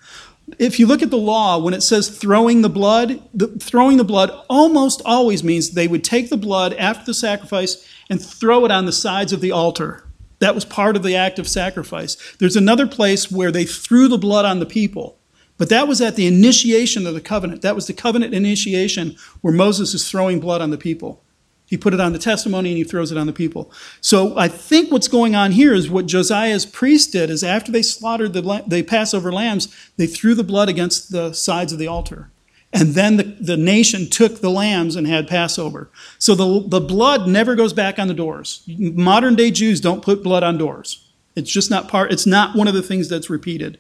[0.61, 4.05] if you look at the law, when it says throwing the blood, the, throwing the
[4.05, 8.71] blood almost always means they would take the blood after the sacrifice and throw it
[8.71, 10.04] on the sides of the altar.
[10.39, 12.17] That was part of the act of sacrifice.
[12.39, 15.19] There's another place where they threw the blood on the people,
[15.57, 17.63] but that was at the initiation of the covenant.
[17.63, 21.23] That was the covenant initiation where Moses is throwing blood on the people.
[21.67, 23.73] He put it on the testimony and he throws it on the people.
[24.01, 27.83] So I think what's going on here is what Josiah's priest did is after they
[27.83, 32.31] slaughtered the, the Passover lambs, they threw the blood against the sides of the altar.
[32.75, 35.89] And then the, the nation took the lambs and had Passover.
[36.19, 38.65] So the, the blood never goes back on the doors.
[38.67, 41.09] Modern day Jews don't put blood on doors.
[41.37, 43.79] It's just not part, it's not one of the things that's repeated.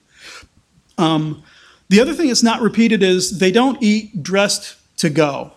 [0.96, 1.42] Um,
[1.88, 5.52] the other thing that's not repeated is they don't eat dressed to go.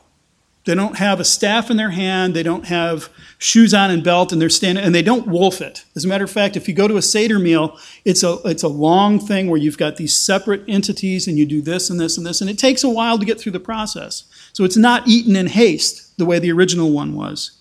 [0.68, 2.36] They don't have a staff in their hand.
[2.36, 5.86] They don't have shoes on and belt, and they're standing and they don't wolf it.
[5.96, 8.64] As a matter of fact, if you go to a seder meal, it's a it's
[8.64, 12.18] a long thing where you've got these separate entities, and you do this and this
[12.18, 14.26] and this, and it takes a while to get through the process.
[14.52, 17.52] So it's not eaten in haste the way the original one was.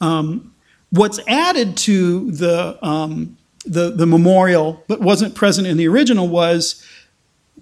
[0.00, 0.54] Um,
[0.88, 6.82] what's added to the um, the the memorial, but wasn't present in the original, was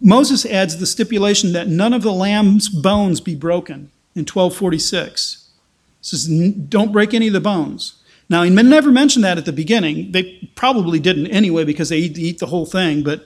[0.00, 5.48] Moses adds the stipulation that none of the lamb's bones be broken in 1246.
[6.00, 7.94] It says, don't break any of the bones.
[8.28, 10.12] Now, he never mentioned that at the beginning.
[10.12, 13.24] They probably didn't anyway because they eat, the whole thing, but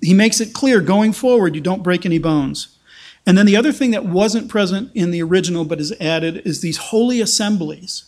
[0.00, 2.78] he makes it clear going forward, you don't break any bones.
[3.26, 6.60] And then the other thing that wasn't present in the original but is added is
[6.60, 8.04] these holy assemblies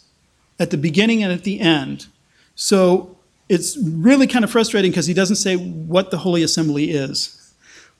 [0.61, 2.07] at the beginning and at the end.
[2.55, 7.41] So it's really kind of frustrating because he doesn't say what the holy assembly is.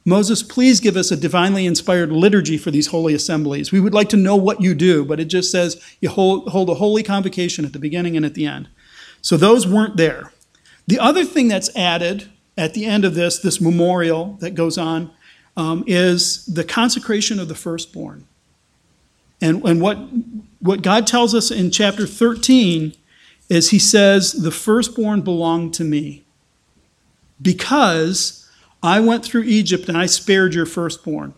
[0.05, 3.71] Moses, please give us a divinely inspired liturgy for these holy assemblies.
[3.71, 6.69] We would like to know what you do, but it just says you hold, hold
[6.71, 8.69] a holy convocation at the beginning and at the end.
[9.21, 10.33] So those weren't there.
[10.89, 12.29] The other thing that's added
[12.59, 15.13] at the end of this, this memorial that goes on,
[15.57, 18.27] um, is the consecration of the firstborn.
[19.41, 19.99] And, and what,
[20.61, 22.95] what God tells us in chapter 13
[23.49, 26.25] is He says, The firstborn belong to me
[27.41, 28.42] because
[28.83, 31.35] I went through Egypt and I spared your firstborn.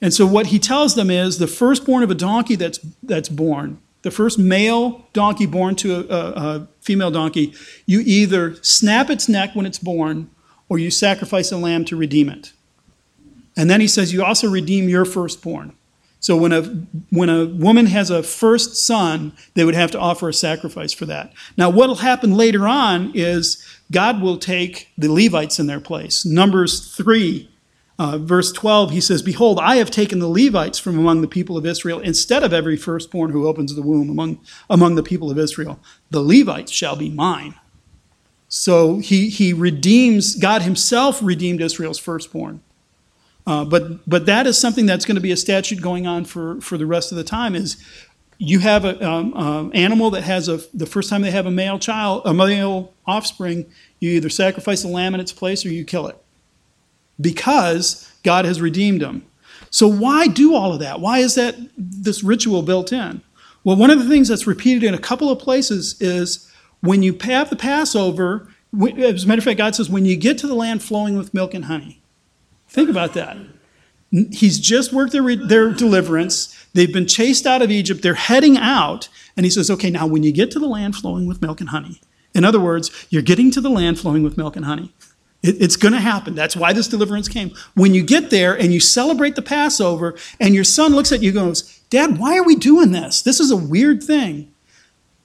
[0.00, 3.80] And so what He tells them is the firstborn of a donkey that's, that's born,
[4.02, 7.52] the first male donkey born to a, a, a female donkey,
[7.84, 10.30] you either snap its neck when it's born
[10.68, 12.52] or you sacrifice a lamb to redeem it.
[13.56, 15.74] And then he says, You also redeem your firstborn.
[16.20, 16.62] So when a,
[17.10, 21.06] when a woman has a first son, they would have to offer a sacrifice for
[21.06, 21.32] that.
[21.56, 26.24] Now, what will happen later on is God will take the Levites in their place.
[26.24, 27.50] Numbers 3,
[27.98, 31.56] uh, verse 12, he says, Behold, I have taken the Levites from among the people
[31.56, 35.38] of Israel instead of every firstborn who opens the womb among, among the people of
[35.38, 35.80] Israel.
[36.10, 37.54] The Levites shall be mine.
[38.48, 42.62] So he, he redeems, God himself redeemed Israel's firstborn.
[43.46, 46.60] Uh, but but that is something that's going to be a statute going on for,
[46.60, 47.54] for the rest of the time.
[47.54, 47.82] Is
[48.42, 51.50] you have an um, um, animal that has a the first time they have a
[51.50, 53.66] male child, a male offspring,
[54.00, 56.16] you either sacrifice a lamb in its place or you kill it,
[57.20, 59.24] because God has redeemed them.
[59.70, 61.00] So why do all of that?
[61.00, 63.22] Why is that this ritual built in?
[63.62, 67.16] Well, one of the things that's repeated in a couple of places is when you
[67.22, 68.48] have the Passover.
[68.72, 71.34] As a matter of fact, God says, when you get to the land flowing with
[71.34, 72.00] milk and honey,
[72.70, 73.36] Think about that.
[74.10, 76.59] He's just worked their, their deliverance.
[76.72, 78.02] They've been chased out of Egypt.
[78.02, 79.08] They're heading out.
[79.36, 81.70] And he says, okay, now when you get to the land flowing with milk and
[81.70, 82.00] honey,
[82.34, 84.94] in other words, you're getting to the land flowing with milk and honey.
[85.42, 86.34] It, it's going to happen.
[86.34, 87.50] That's why this deliverance came.
[87.74, 91.32] When you get there and you celebrate the Passover, and your son looks at you
[91.32, 93.22] goes, Dad, why are we doing this?
[93.22, 94.52] This is a weird thing.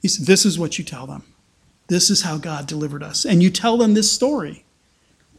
[0.02, 1.22] He said, This is what you tell them.
[1.88, 3.24] This is how God delivered us.
[3.24, 4.64] And you tell them this story.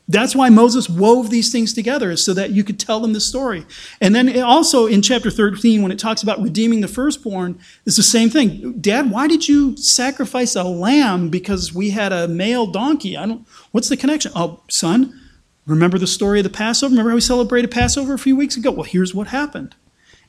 [0.09, 3.65] That's why Moses wove these things together, so that you could tell them the story.
[3.99, 8.03] And then also in chapter 13, when it talks about redeeming the firstborn, it's the
[8.03, 8.79] same thing.
[8.79, 13.17] Dad, why did you sacrifice a lamb because we had a male donkey?
[13.17, 14.31] I don't, what's the connection?
[14.33, 15.19] Oh, son,
[15.65, 16.91] remember the story of the Passover?
[16.91, 18.71] Remember how we celebrated Passover a few weeks ago?
[18.71, 19.75] Well, here's what happened.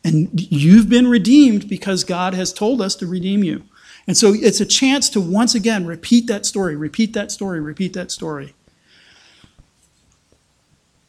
[0.03, 3.63] And you've been redeemed because God has told us to redeem you.
[4.09, 7.93] And so it's a chance to once again repeat that story, repeat that story, repeat
[7.93, 8.55] that story.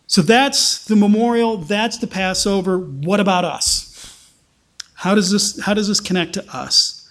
[0.10, 2.80] So that's the memorial, that's the Passover.
[2.80, 4.34] What about us?
[4.96, 7.08] How does this, how does this connect to us?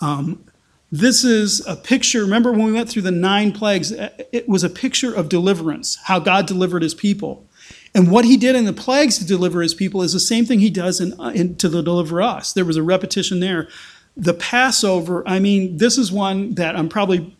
[0.00, 0.44] Um,
[0.90, 2.22] this is a picture.
[2.22, 3.92] Remember when we went through the nine plagues?
[3.92, 7.46] It was a picture of deliverance, how God delivered his people.
[7.94, 10.58] And what he did in the plagues to deliver his people is the same thing
[10.58, 12.52] he does in, in, to deliver us.
[12.52, 13.68] There was a repetition there.
[14.16, 17.36] The Passover, I mean, this is one that I'm probably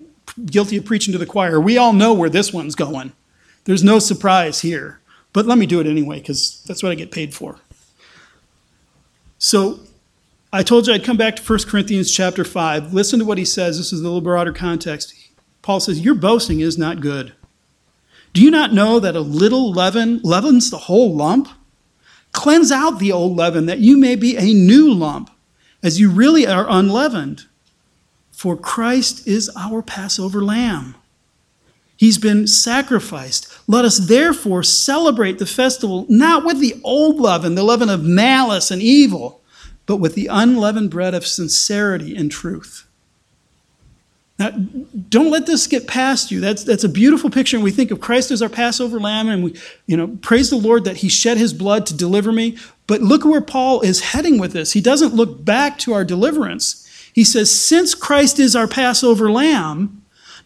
[0.46, 1.60] guilty of preaching to the choir.
[1.60, 3.12] We all know where this one's going.
[3.64, 4.99] There's no surprise here.
[5.32, 7.58] But let me do it anyway, because that's what I get paid for.
[9.38, 9.80] So
[10.52, 12.92] I told you I'd come back to 1 Corinthians chapter 5.
[12.92, 13.78] Listen to what he says.
[13.78, 15.14] This is the little broader context.
[15.62, 17.32] Paul says, Your boasting is not good.
[18.32, 21.48] Do you not know that a little leaven leavens the whole lump?
[22.32, 25.30] Cleanse out the old leaven, that you may be a new lump,
[25.82, 27.46] as you really are unleavened.
[28.30, 30.94] For Christ is our Passover lamb.
[32.00, 33.46] He's been sacrificed.
[33.68, 38.70] Let us therefore celebrate the festival not with the old leaven, the leaven of malice
[38.70, 39.42] and evil,
[39.84, 42.86] but with the unleavened bread of sincerity and truth.
[44.38, 44.48] Now,
[45.10, 46.40] don't let this get past you.
[46.40, 47.58] That's, that's a beautiful picture.
[47.58, 50.56] And we think of Christ as our Passover lamb, and we, you know, praise the
[50.56, 52.56] Lord that he shed his blood to deliver me.
[52.86, 54.72] But look where Paul is heading with this.
[54.72, 56.88] He doesn't look back to our deliverance.
[57.12, 59.99] He says, since Christ is our Passover lamb,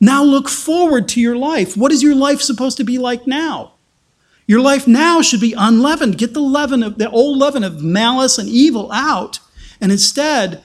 [0.05, 1.77] now look forward to your life.
[1.77, 3.73] What is your life supposed to be like now?
[4.47, 6.19] Your life now should be unleavened.
[6.19, 9.39] Get the leaven of the old leaven of malice and evil out.
[9.81, 10.63] And instead,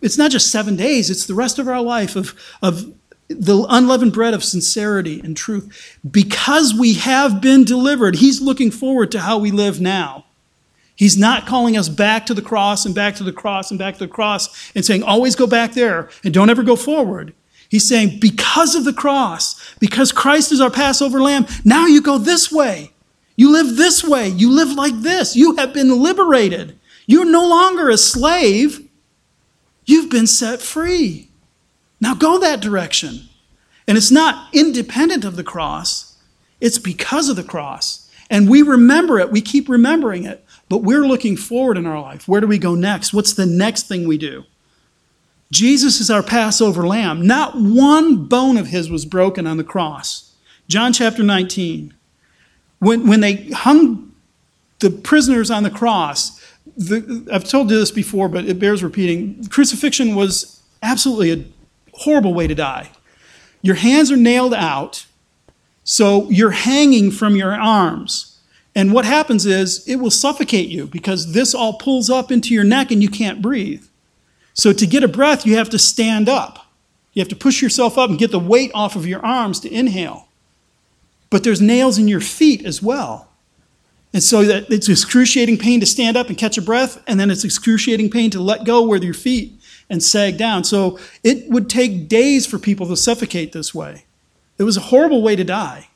[0.00, 2.92] it's not just seven days, it's the rest of our life of, of
[3.28, 5.98] the unleavened bread of sincerity and truth.
[6.08, 10.26] Because we have been delivered, He's looking forward to how we live now.
[10.94, 13.94] He's not calling us back to the cross and back to the cross and back
[13.94, 17.34] to the cross and saying, always go back there and don't ever go forward.
[17.72, 22.18] He's saying, because of the cross, because Christ is our Passover lamb, now you go
[22.18, 22.92] this way.
[23.34, 24.28] You live this way.
[24.28, 25.34] You live like this.
[25.34, 26.78] You have been liberated.
[27.06, 28.86] You're no longer a slave.
[29.86, 31.30] You've been set free.
[31.98, 33.30] Now go that direction.
[33.88, 36.18] And it's not independent of the cross,
[36.60, 38.06] it's because of the cross.
[38.28, 42.28] And we remember it, we keep remembering it, but we're looking forward in our life.
[42.28, 43.14] Where do we go next?
[43.14, 44.44] What's the next thing we do?
[45.52, 47.26] Jesus is our Passover lamb.
[47.26, 50.34] Not one bone of his was broken on the cross.
[50.66, 51.92] John chapter 19.
[52.78, 54.14] When, when they hung
[54.78, 56.40] the prisoners on the cross,
[56.76, 59.46] the, I've told you this before, but it bears repeating.
[59.48, 61.44] Crucifixion was absolutely a
[61.98, 62.90] horrible way to die.
[63.60, 65.04] Your hands are nailed out,
[65.84, 68.40] so you're hanging from your arms.
[68.74, 72.64] And what happens is it will suffocate you because this all pulls up into your
[72.64, 73.84] neck and you can't breathe.
[74.54, 76.66] So to get a breath, you have to stand up.
[77.12, 79.72] You have to push yourself up and get the weight off of your arms to
[79.72, 80.28] inhale.
[81.30, 83.28] But there's nails in your feet as well.
[84.14, 87.30] And so that it's excruciating pain to stand up and catch a breath, and then
[87.30, 89.54] it's excruciating pain to let go with your feet
[89.88, 90.64] and sag down.
[90.64, 94.04] So it would take days for people to suffocate this way.
[94.58, 95.88] It was a horrible way to die.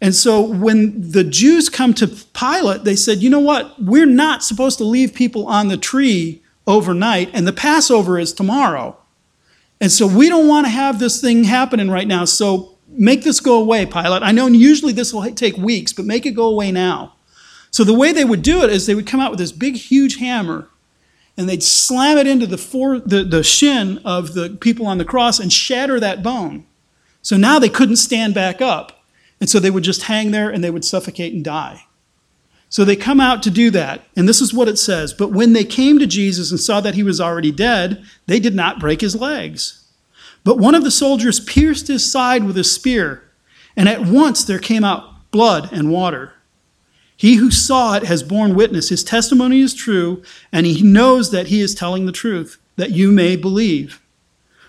[0.00, 3.80] And so when the Jews come to Pilate, they said, you know what?
[3.80, 8.96] We're not supposed to leave people on the tree overnight, and the Passover is tomorrow.
[9.80, 12.24] And so we don't want to have this thing happening right now.
[12.24, 14.22] So make this go away, Pilate.
[14.22, 17.14] I know usually this will take weeks, but make it go away now.
[17.70, 19.76] So the way they would do it is they would come out with this big,
[19.76, 20.68] huge hammer
[21.36, 25.04] and they'd slam it into the, four, the, the shin of the people on the
[25.04, 26.66] cross and shatter that bone.
[27.22, 29.04] So now they couldn't stand back up.
[29.40, 31.84] And so they would just hang there and they would suffocate and die.
[32.70, 34.02] So they come out to do that.
[34.14, 36.94] And this is what it says But when they came to Jesus and saw that
[36.94, 39.84] he was already dead, they did not break his legs.
[40.44, 43.22] But one of the soldiers pierced his side with a spear,
[43.76, 46.34] and at once there came out blood and water.
[47.16, 48.90] He who saw it has borne witness.
[48.90, 53.10] His testimony is true, and he knows that he is telling the truth, that you
[53.10, 54.00] may believe.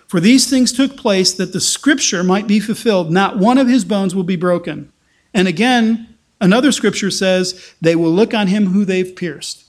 [0.08, 3.12] For these things took place that the scripture might be fulfilled.
[3.12, 4.92] Not one of his bones will be broken.
[5.32, 6.09] And again,
[6.40, 9.64] another scripture says, they will look on him who they've pierced.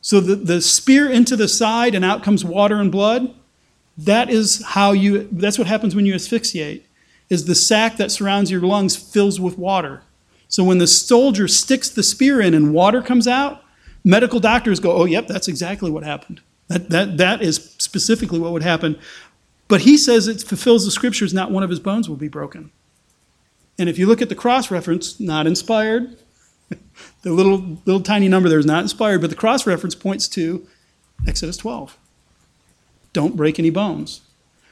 [0.00, 3.34] So the, the spear into the side, and out comes water and blood.
[3.96, 6.86] That is how you, that's what happens when you asphyxiate,
[7.30, 10.02] is the sac that surrounds your lungs fills with water.
[10.48, 13.62] So when the soldier sticks the spear in and water comes out,
[14.04, 16.40] medical doctors go, oh, yep, that's exactly what happened.
[16.68, 18.98] That, that, that is specifically what would happen.
[19.68, 22.70] But he says it fulfills the scriptures, not one of his bones will be broken.
[23.78, 26.16] And if you look at the cross reference, not inspired,
[27.22, 30.66] the little, little tiny number there is not inspired, but the cross reference points to
[31.26, 31.96] Exodus 12.
[33.12, 34.22] Don't break any bones.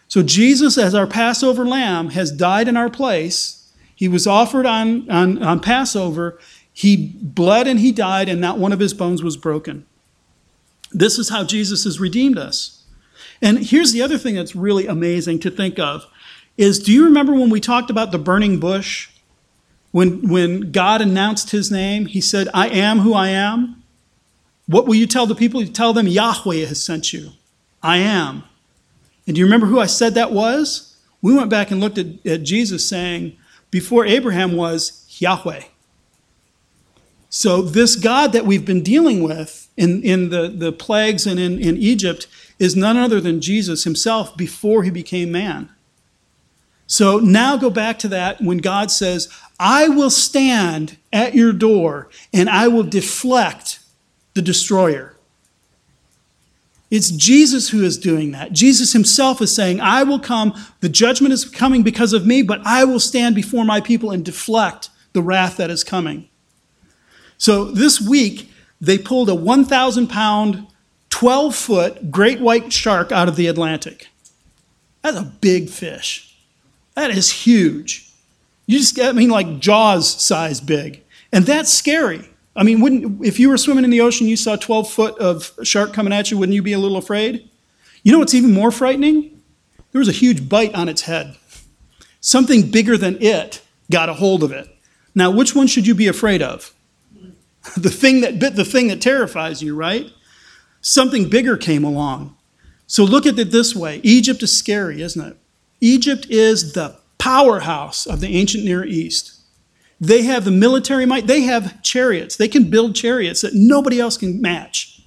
[0.08, 3.60] So Jesus, as our Passover lamb, has died in our place
[4.00, 6.38] he was offered on, on, on Passover.
[6.72, 9.84] He bled and he died, and not one of his bones was broken.
[10.90, 12.82] This is how Jesus has redeemed us.
[13.42, 16.06] And here's the other thing that's really amazing to think of
[16.60, 19.08] is do you remember when we talked about the burning bush?
[19.92, 23.82] When, when God announced his name, he said, I am who I am.
[24.66, 25.62] What will you tell the people?
[25.62, 27.30] You tell them Yahweh has sent you.
[27.82, 28.44] I am.
[29.26, 30.96] And do you remember who I said that was?
[31.22, 33.36] We went back and looked at, at Jesus saying,
[33.70, 35.62] before Abraham was Yahweh.
[37.30, 41.58] So, this God that we've been dealing with in, in the, the plagues and in,
[41.58, 42.26] in Egypt
[42.58, 45.70] is none other than Jesus himself before he became man.
[46.90, 49.28] So, now go back to that when God says,
[49.60, 53.78] I will stand at your door and I will deflect
[54.34, 55.14] the destroyer.
[56.90, 58.52] It's Jesus who is doing that.
[58.52, 62.60] Jesus himself is saying, I will come, the judgment is coming because of me, but
[62.64, 66.28] I will stand before my people and deflect the wrath that is coming.
[67.38, 70.66] So this week, they pulled a 1,000 pound,
[71.10, 74.08] 12 foot great white shark out of the Atlantic.
[75.02, 76.29] That's a big fish.
[76.94, 78.10] That is huge.
[78.66, 81.02] You just, I mean, like Jaws size big.
[81.32, 82.28] And that's scary.
[82.56, 85.52] I mean, wouldn't if you were swimming in the ocean, you saw 12 foot of
[85.62, 87.48] shark coming at you, wouldn't you be a little afraid?
[88.02, 89.42] You know what's even more frightening?
[89.92, 91.36] There was a huge bite on its head.
[92.20, 94.68] Something bigger than it got a hold of it.
[95.14, 96.74] Now, which one should you be afraid of?
[97.76, 100.10] the thing that bit the thing that terrifies you, right?
[100.80, 102.36] Something bigger came along.
[102.86, 105.36] So look at it this way Egypt is scary, isn't it?
[105.80, 109.40] Egypt is the powerhouse of the ancient Near East.
[110.00, 112.36] They have the military might, they have chariots.
[112.36, 115.02] They can build chariots that nobody else can match.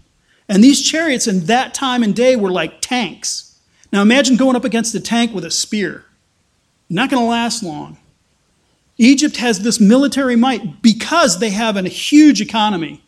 [0.48, 3.60] And these chariots in that time and day were like tanks.
[3.92, 6.06] Now imagine going up against a tank with a spear.
[6.90, 7.98] Not going to last long.
[8.98, 13.04] Egypt has this military might because they have a huge economy.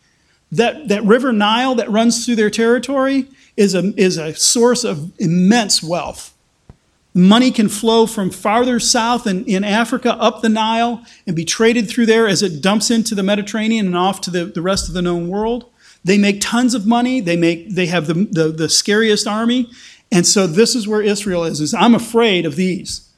[0.52, 5.12] That, that river Nile that runs through their territory is a, is a source of
[5.18, 6.35] immense wealth.
[7.16, 11.88] Money can flow from farther south in, in Africa up the Nile and be traded
[11.88, 14.92] through there as it dumps into the Mediterranean and off to the, the rest of
[14.92, 15.64] the known world.
[16.04, 17.20] They make tons of money.
[17.22, 19.70] They, make, they have the, the, the scariest army.
[20.12, 23.10] And so this is where Israel is, is I'm afraid of these.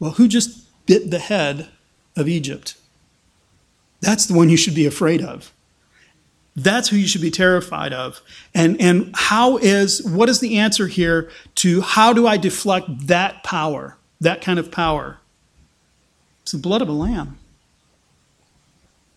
[0.00, 1.68] Well, who just bit the head
[2.16, 2.76] of Egypt?
[4.00, 5.52] That's the one you should be afraid of.
[6.54, 8.20] That's who you should be terrified of.
[8.54, 13.42] And, and how is, what is the answer here to how do I deflect that
[13.42, 15.18] power, that kind of power?
[16.42, 17.38] It's the blood of a lamb.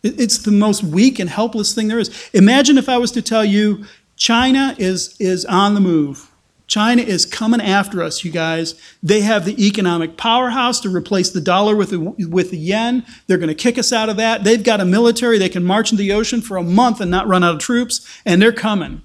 [0.01, 2.29] It's the most weak and helpless thing there is.
[2.33, 6.31] Imagine if I was to tell you China is, is on the move.
[6.68, 8.76] China is coming after us, you guys.
[9.03, 13.05] They have the economic powerhouse to replace the dollar with the, with the yen.
[13.28, 14.43] They're going to kick us out of that.
[14.43, 15.38] They've got a military.
[15.38, 18.07] They can march in the ocean for a month and not run out of troops,
[18.26, 19.01] and they're coming.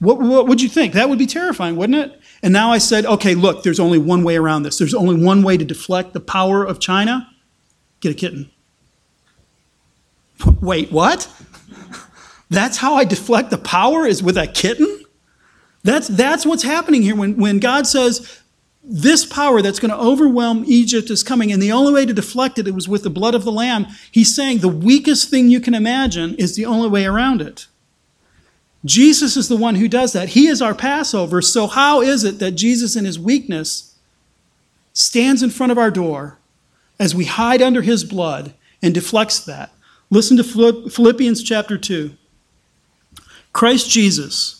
[0.00, 0.94] What, what would you think?
[0.94, 2.20] That would be terrifying, wouldn't it?
[2.42, 4.78] And now I said, okay, look, there's only one way around this.
[4.78, 7.28] There's only one way to deflect the power of China
[8.00, 8.50] get a kitten.
[10.60, 11.30] Wait, what?
[12.48, 14.99] That's how I deflect the power is with a kitten?
[15.82, 18.40] That's, that's what's happening here when, when God says,
[18.82, 22.58] this power that's going to overwhelm Egypt is coming, and the only way to deflect
[22.58, 23.86] it, it was with the blood of the Lamb.
[24.10, 27.66] He's saying the weakest thing you can imagine is the only way around it.
[28.84, 30.30] Jesus is the one who does that.
[30.30, 31.42] He is our Passover.
[31.42, 33.94] So, how is it that Jesus, in his weakness,
[34.94, 36.38] stands in front of our door
[36.98, 39.72] as we hide under his blood and deflects that?
[40.08, 42.12] Listen to Philippians chapter 2.
[43.52, 44.59] Christ Jesus,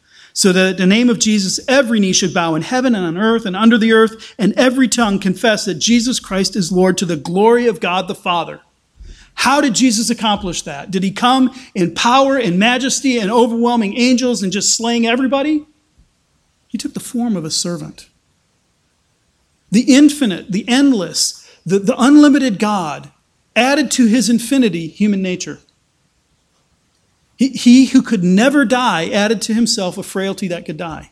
[0.33, 3.17] so that at the name of Jesus, every knee should bow in heaven and on
[3.17, 7.05] earth and under the earth, and every tongue confess that Jesus Christ is Lord to
[7.05, 8.61] the glory of God the Father.
[9.35, 10.91] How did Jesus accomplish that?
[10.91, 15.65] Did he come in power and majesty and overwhelming angels and just slaying everybody?
[16.67, 18.09] He took the form of a servant.
[19.71, 23.11] The infinite, the endless, the, the unlimited God
[23.55, 25.59] added to his infinity human nature.
[27.41, 31.09] He, he who could never die added to himself a frailty that could die.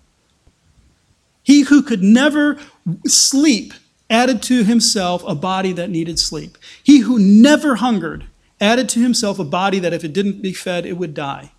[1.41, 2.59] He who could never
[3.07, 3.73] sleep
[4.11, 6.59] added to himself a body that needed sleep.
[6.83, 8.25] He who never hungered
[8.61, 11.51] added to himself a body that if it didn't be fed, it would die.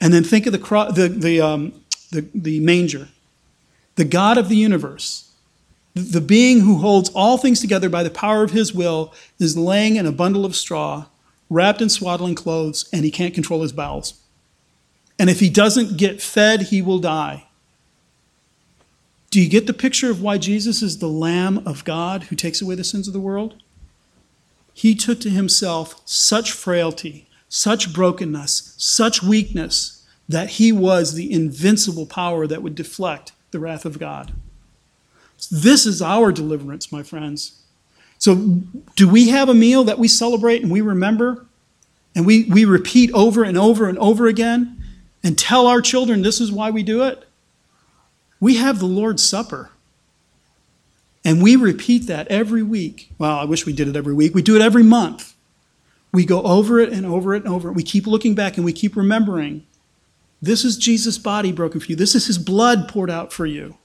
[0.00, 1.82] And then think of the, the, the, um,
[2.12, 3.08] the, the manger.
[3.96, 5.32] The God of the universe,
[5.94, 9.96] the being who holds all things together by the power of his will, is laying
[9.96, 11.06] in a bundle of straw
[11.50, 14.20] wrapped in swaddling clothes, and he can't control his bowels.
[15.18, 17.46] And if he doesn't get fed, he will die.
[19.30, 22.62] Do you get the picture of why Jesus is the Lamb of God who takes
[22.62, 23.62] away the sins of the world?
[24.72, 32.06] He took to himself such frailty, such brokenness, such weakness, that he was the invincible
[32.06, 34.32] power that would deflect the wrath of God.
[35.50, 37.62] This is our deliverance, my friends.
[38.18, 38.34] So,
[38.96, 41.46] do we have a meal that we celebrate and we remember
[42.14, 44.82] and we, we repeat over and over and over again
[45.22, 47.24] and tell our children this is why we do it?
[48.40, 49.70] We have the Lord's Supper.
[51.24, 53.10] And we repeat that every week.
[53.18, 54.34] Well, I wish we did it every week.
[54.34, 55.34] We do it every month.
[56.12, 57.72] We go over it and over it and over it.
[57.74, 59.66] We keep looking back and we keep remembering
[60.40, 63.76] this is Jesus' body broken for you, this is his blood poured out for you.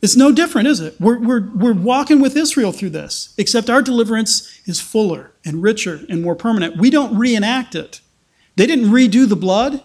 [0.00, 1.00] It's no different, is it?
[1.00, 6.02] We're, we're, we're walking with Israel through this, except our deliverance is fuller and richer
[6.08, 6.76] and more permanent.
[6.76, 8.00] We don't reenact it.
[8.54, 9.82] They didn't redo the blood.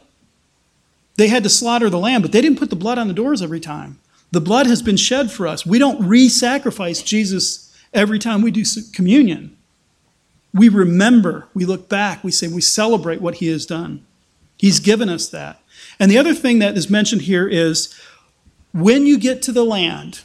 [1.16, 3.42] They had to slaughter the lamb, but they didn't put the blood on the doors
[3.42, 4.00] every time.
[4.32, 5.66] The blood has been shed for us.
[5.66, 9.56] We don't re sacrifice Jesus every time we do communion.
[10.54, 14.06] We remember, we look back, we say, we celebrate what he has done.
[14.58, 15.60] He's given us that.
[16.00, 17.94] And the other thing that is mentioned here is
[18.74, 20.22] when you get to the land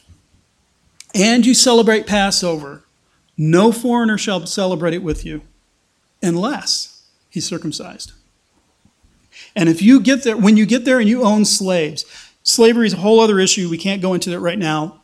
[1.14, 2.82] and you celebrate Passover,
[3.36, 5.42] no foreigner shall celebrate it with you
[6.22, 8.12] unless he's circumcised.
[9.54, 12.04] And if you get there, when you get there and you own slaves,
[12.42, 13.68] slavery is a whole other issue.
[13.68, 15.02] We can't go into that right now.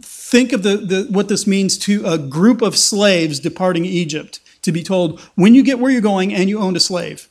[0.00, 4.72] Think of the, the, what this means to a group of slaves departing Egypt to
[4.72, 7.28] be told, when you get where you're going and you owned a slave,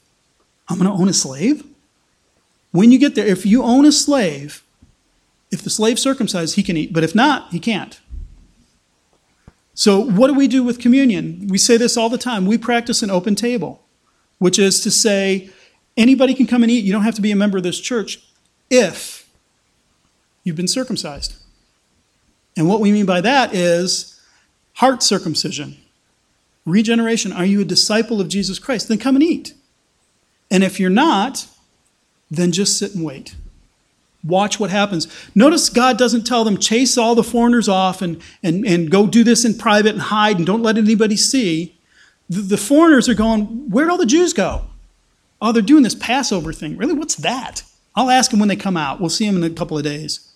[0.69, 1.65] I'm going to own a slave?
[2.71, 4.63] When you get there, if you own a slave,
[5.51, 7.99] if the slave's circumcised, he can eat, but if not, he can't.
[9.73, 11.47] So, what do we do with communion?
[11.47, 12.45] We say this all the time.
[12.45, 13.83] We practice an open table,
[14.37, 15.49] which is to say,
[15.97, 16.83] anybody can come and eat.
[16.83, 18.19] You don't have to be a member of this church
[18.69, 19.29] if
[20.43, 21.35] you've been circumcised.
[22.57, 24.19] And what we mean by that is
[24.73, 25.77] heart circumcision,
[26.65, 27.31] regeneration.
[27.31, 28.87] Are you a disciple of Jesus Christ?
[28.87, 29.53] Then come and eat.
[30.49, 31.47] And if you're not,
[32.29, 33.35] then just sit and wait.
[34.23, 35.07] Watch what happens.
[35.33, 39.23] Notice God doesn't tell them, chase all the foreigners off and, and, and go do
[39.23, 41.75] this in private and hide and don't let anybody see.
[42.29, 44.65] The, the foreigners are going, Where'd all the Jews go?
[45.41, 46.77] Oh, they're doing this Passover thing.
[46.77, 46.93] Really?
[46.93, 47.63] What's that?
[47.95, 48.99] I'll ask them when they come out.
[48.99, 50.31] We'll see them in a couple of days.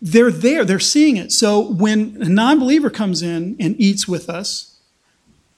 [0.00, 1.30] They're there, they're seeing it.
[1.30, 4.78] So when a non believer comes in and eats with us,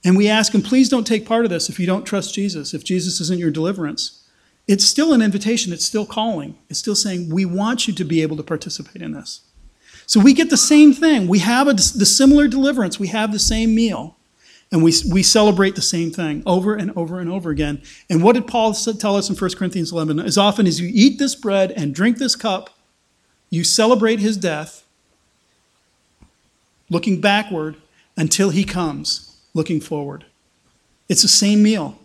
[0.05, 2.74] and we ask him, please don't take part of this if you don't trust Jesus,
[2.74, 4.26] if Jesus isn't your deliverance
[4.69, 6.57] it's still an invitation, it's still calling.
[6.69, 9.43] It's still saying, we want you to be able to participate in this.
[10.07, 11.29] So we get the same thing.
[11.29, 14.17] We have a, the similar deliverance, we have the same meal,
[14.73, 17.83] and we, we celebrate the same thing over and over and over again.
[18.11, 20.19] And what did Paul tell us in 1 Corinthians 11?
[20.21, 22.71] As often as you eat this bread and drink this cup,
[23.51, 24.85] you celebrate his death,
[26.91, 27.77] looking backward
[28.17, 30.25] until he comes, looking forward.
[31.09, 31.99] It's the same meal.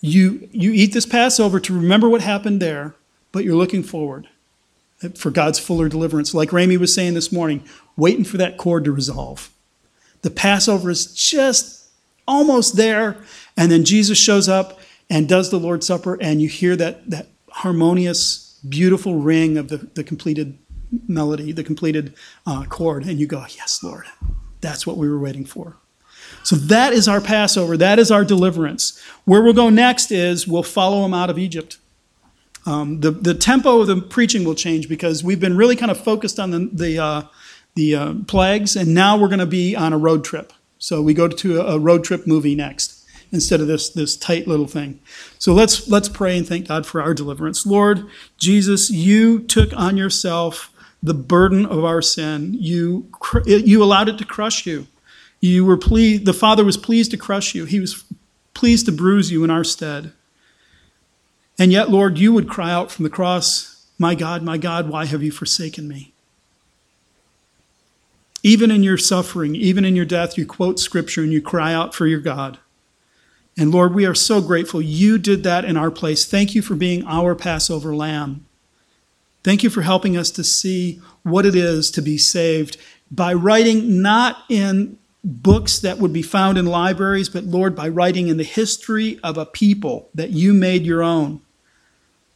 [0.00, 2.94] You, you eat this Passover to remember what happened there,
[3.32, 4.28] but you're looking forward
[5.14, 6.34] for God's fuller deliverance.
[6.34, 7.62] Like Ramey was saying this morning,
[7.96, 9.50] waiting for that chord to resolve.
[10.22, 11.88] The Passover is just
[12.26, 13.16] almost there,
[13.56, 17.28] and then Jesus shows up and does the Lord's Supper, and you hear that, that
[17.50, 20.58] harmonious, beautiful ring of the, the completed
[21.06, 22.14] melody, the completed
[22.46, 24.06] uh, chord, and you go, Yes, Lord,
[24.60, 25.76] that's what we were waiting for.
[26.48, 27.76] So that is our Passover.
[27.76, 28.98] That is our deliverance.
[29.26, 31.76] Where we'll go next is we'll follow them out of Egypt.
[32.64, 36.02] Um, the, the tempo of the preaching will change because we've been really kind of
[36.02, 37.22] focused on the, the, uh,
[37.74, 40.54] the uh, plagues, and now we're going to be on a road trip.
[40.78, 44.66] So we go to a, road trip movie next instead of this, this tight little
[44.66, 45.00] thing.
[45.38, 47.66] So let's, let's pray and thank God for our deliverance.
[47.66, 48.06] Lord
[48.38, 50.72] Jesus, you took on yourself
[51.02, 52.56] the burden of our sin.
[52.58, 53.10] You,
[53.44, 54.86] you allowed it to crush you.
[55.40, 57.64] You were pleased, the Father was pleased to crush you.
[57.64, 58.04] He was
[58.54, 60.12] pleased to bruise you in our stead.
[61.58, 65.06] And yet, Lord, you would cry out from the cross, My God, my God, why
[65.06, 66.12] have you forsaken me?
[68.42, 71.94] Even in your suffering, even in your death, you quote scripture and you cry out
[71.94, 72.58] for your God.
[73.56, 76.24] And Lord, we are so grateful you did that in our place.
[76.24, 78.46] Thank you for being our Passover lamb.
[79.42, 82.76] Thank you for helping us to see what it is to be saved
[83.10, 88.28] by writing not in books that would be found in libraries, but Lord, by writing
[88.28, 91.40] in the history of a people that you made your own,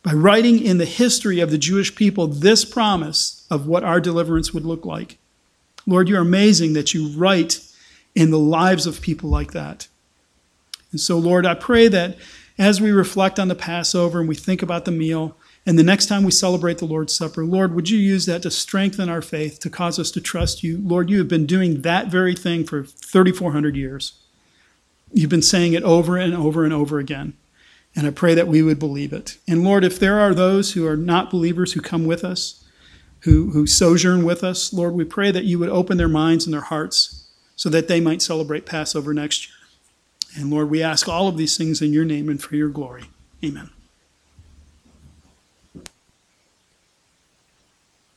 [0.02, 4.52] by writing in the history of the Jewish people this promise of what our deliverance
[4.52, 5.18] would look like.
[5.86, 7.60] Lord, you're amazing that you write
[8.14, 9.88] in the lives of people like that.
[10.90, 12.16] And so, Lord, I pray that
[12.58, 16.06] as we reflect on the Passover and we think about the meal, and the next
[16.06, 19.60] time we celebrate the Lord's Supper, Lord, would you use that to strengthen our faith,
[19.60, 20.78] to cause us to trust you?
[20.82, 24.14] Lord, you have been doing that very thing for 3,400 years.
[25.12, 27.34] You've been saying it over and over and over again.
[27.94, 29.36] And I pray that we would believe it.
[29.46, 32.64] And Lord, if there are those who are not believers who come with us,
[33.20, 36.54] who, who sojourn with us, Lord, we pray that you would open their minds and
[36.54, 39.56] their hearts so that they might celebrate Passover next year.
[40.34, 43.04] And Lord, we ask all of these things in your name and for your glory.
[43.44, 43.70] Amen.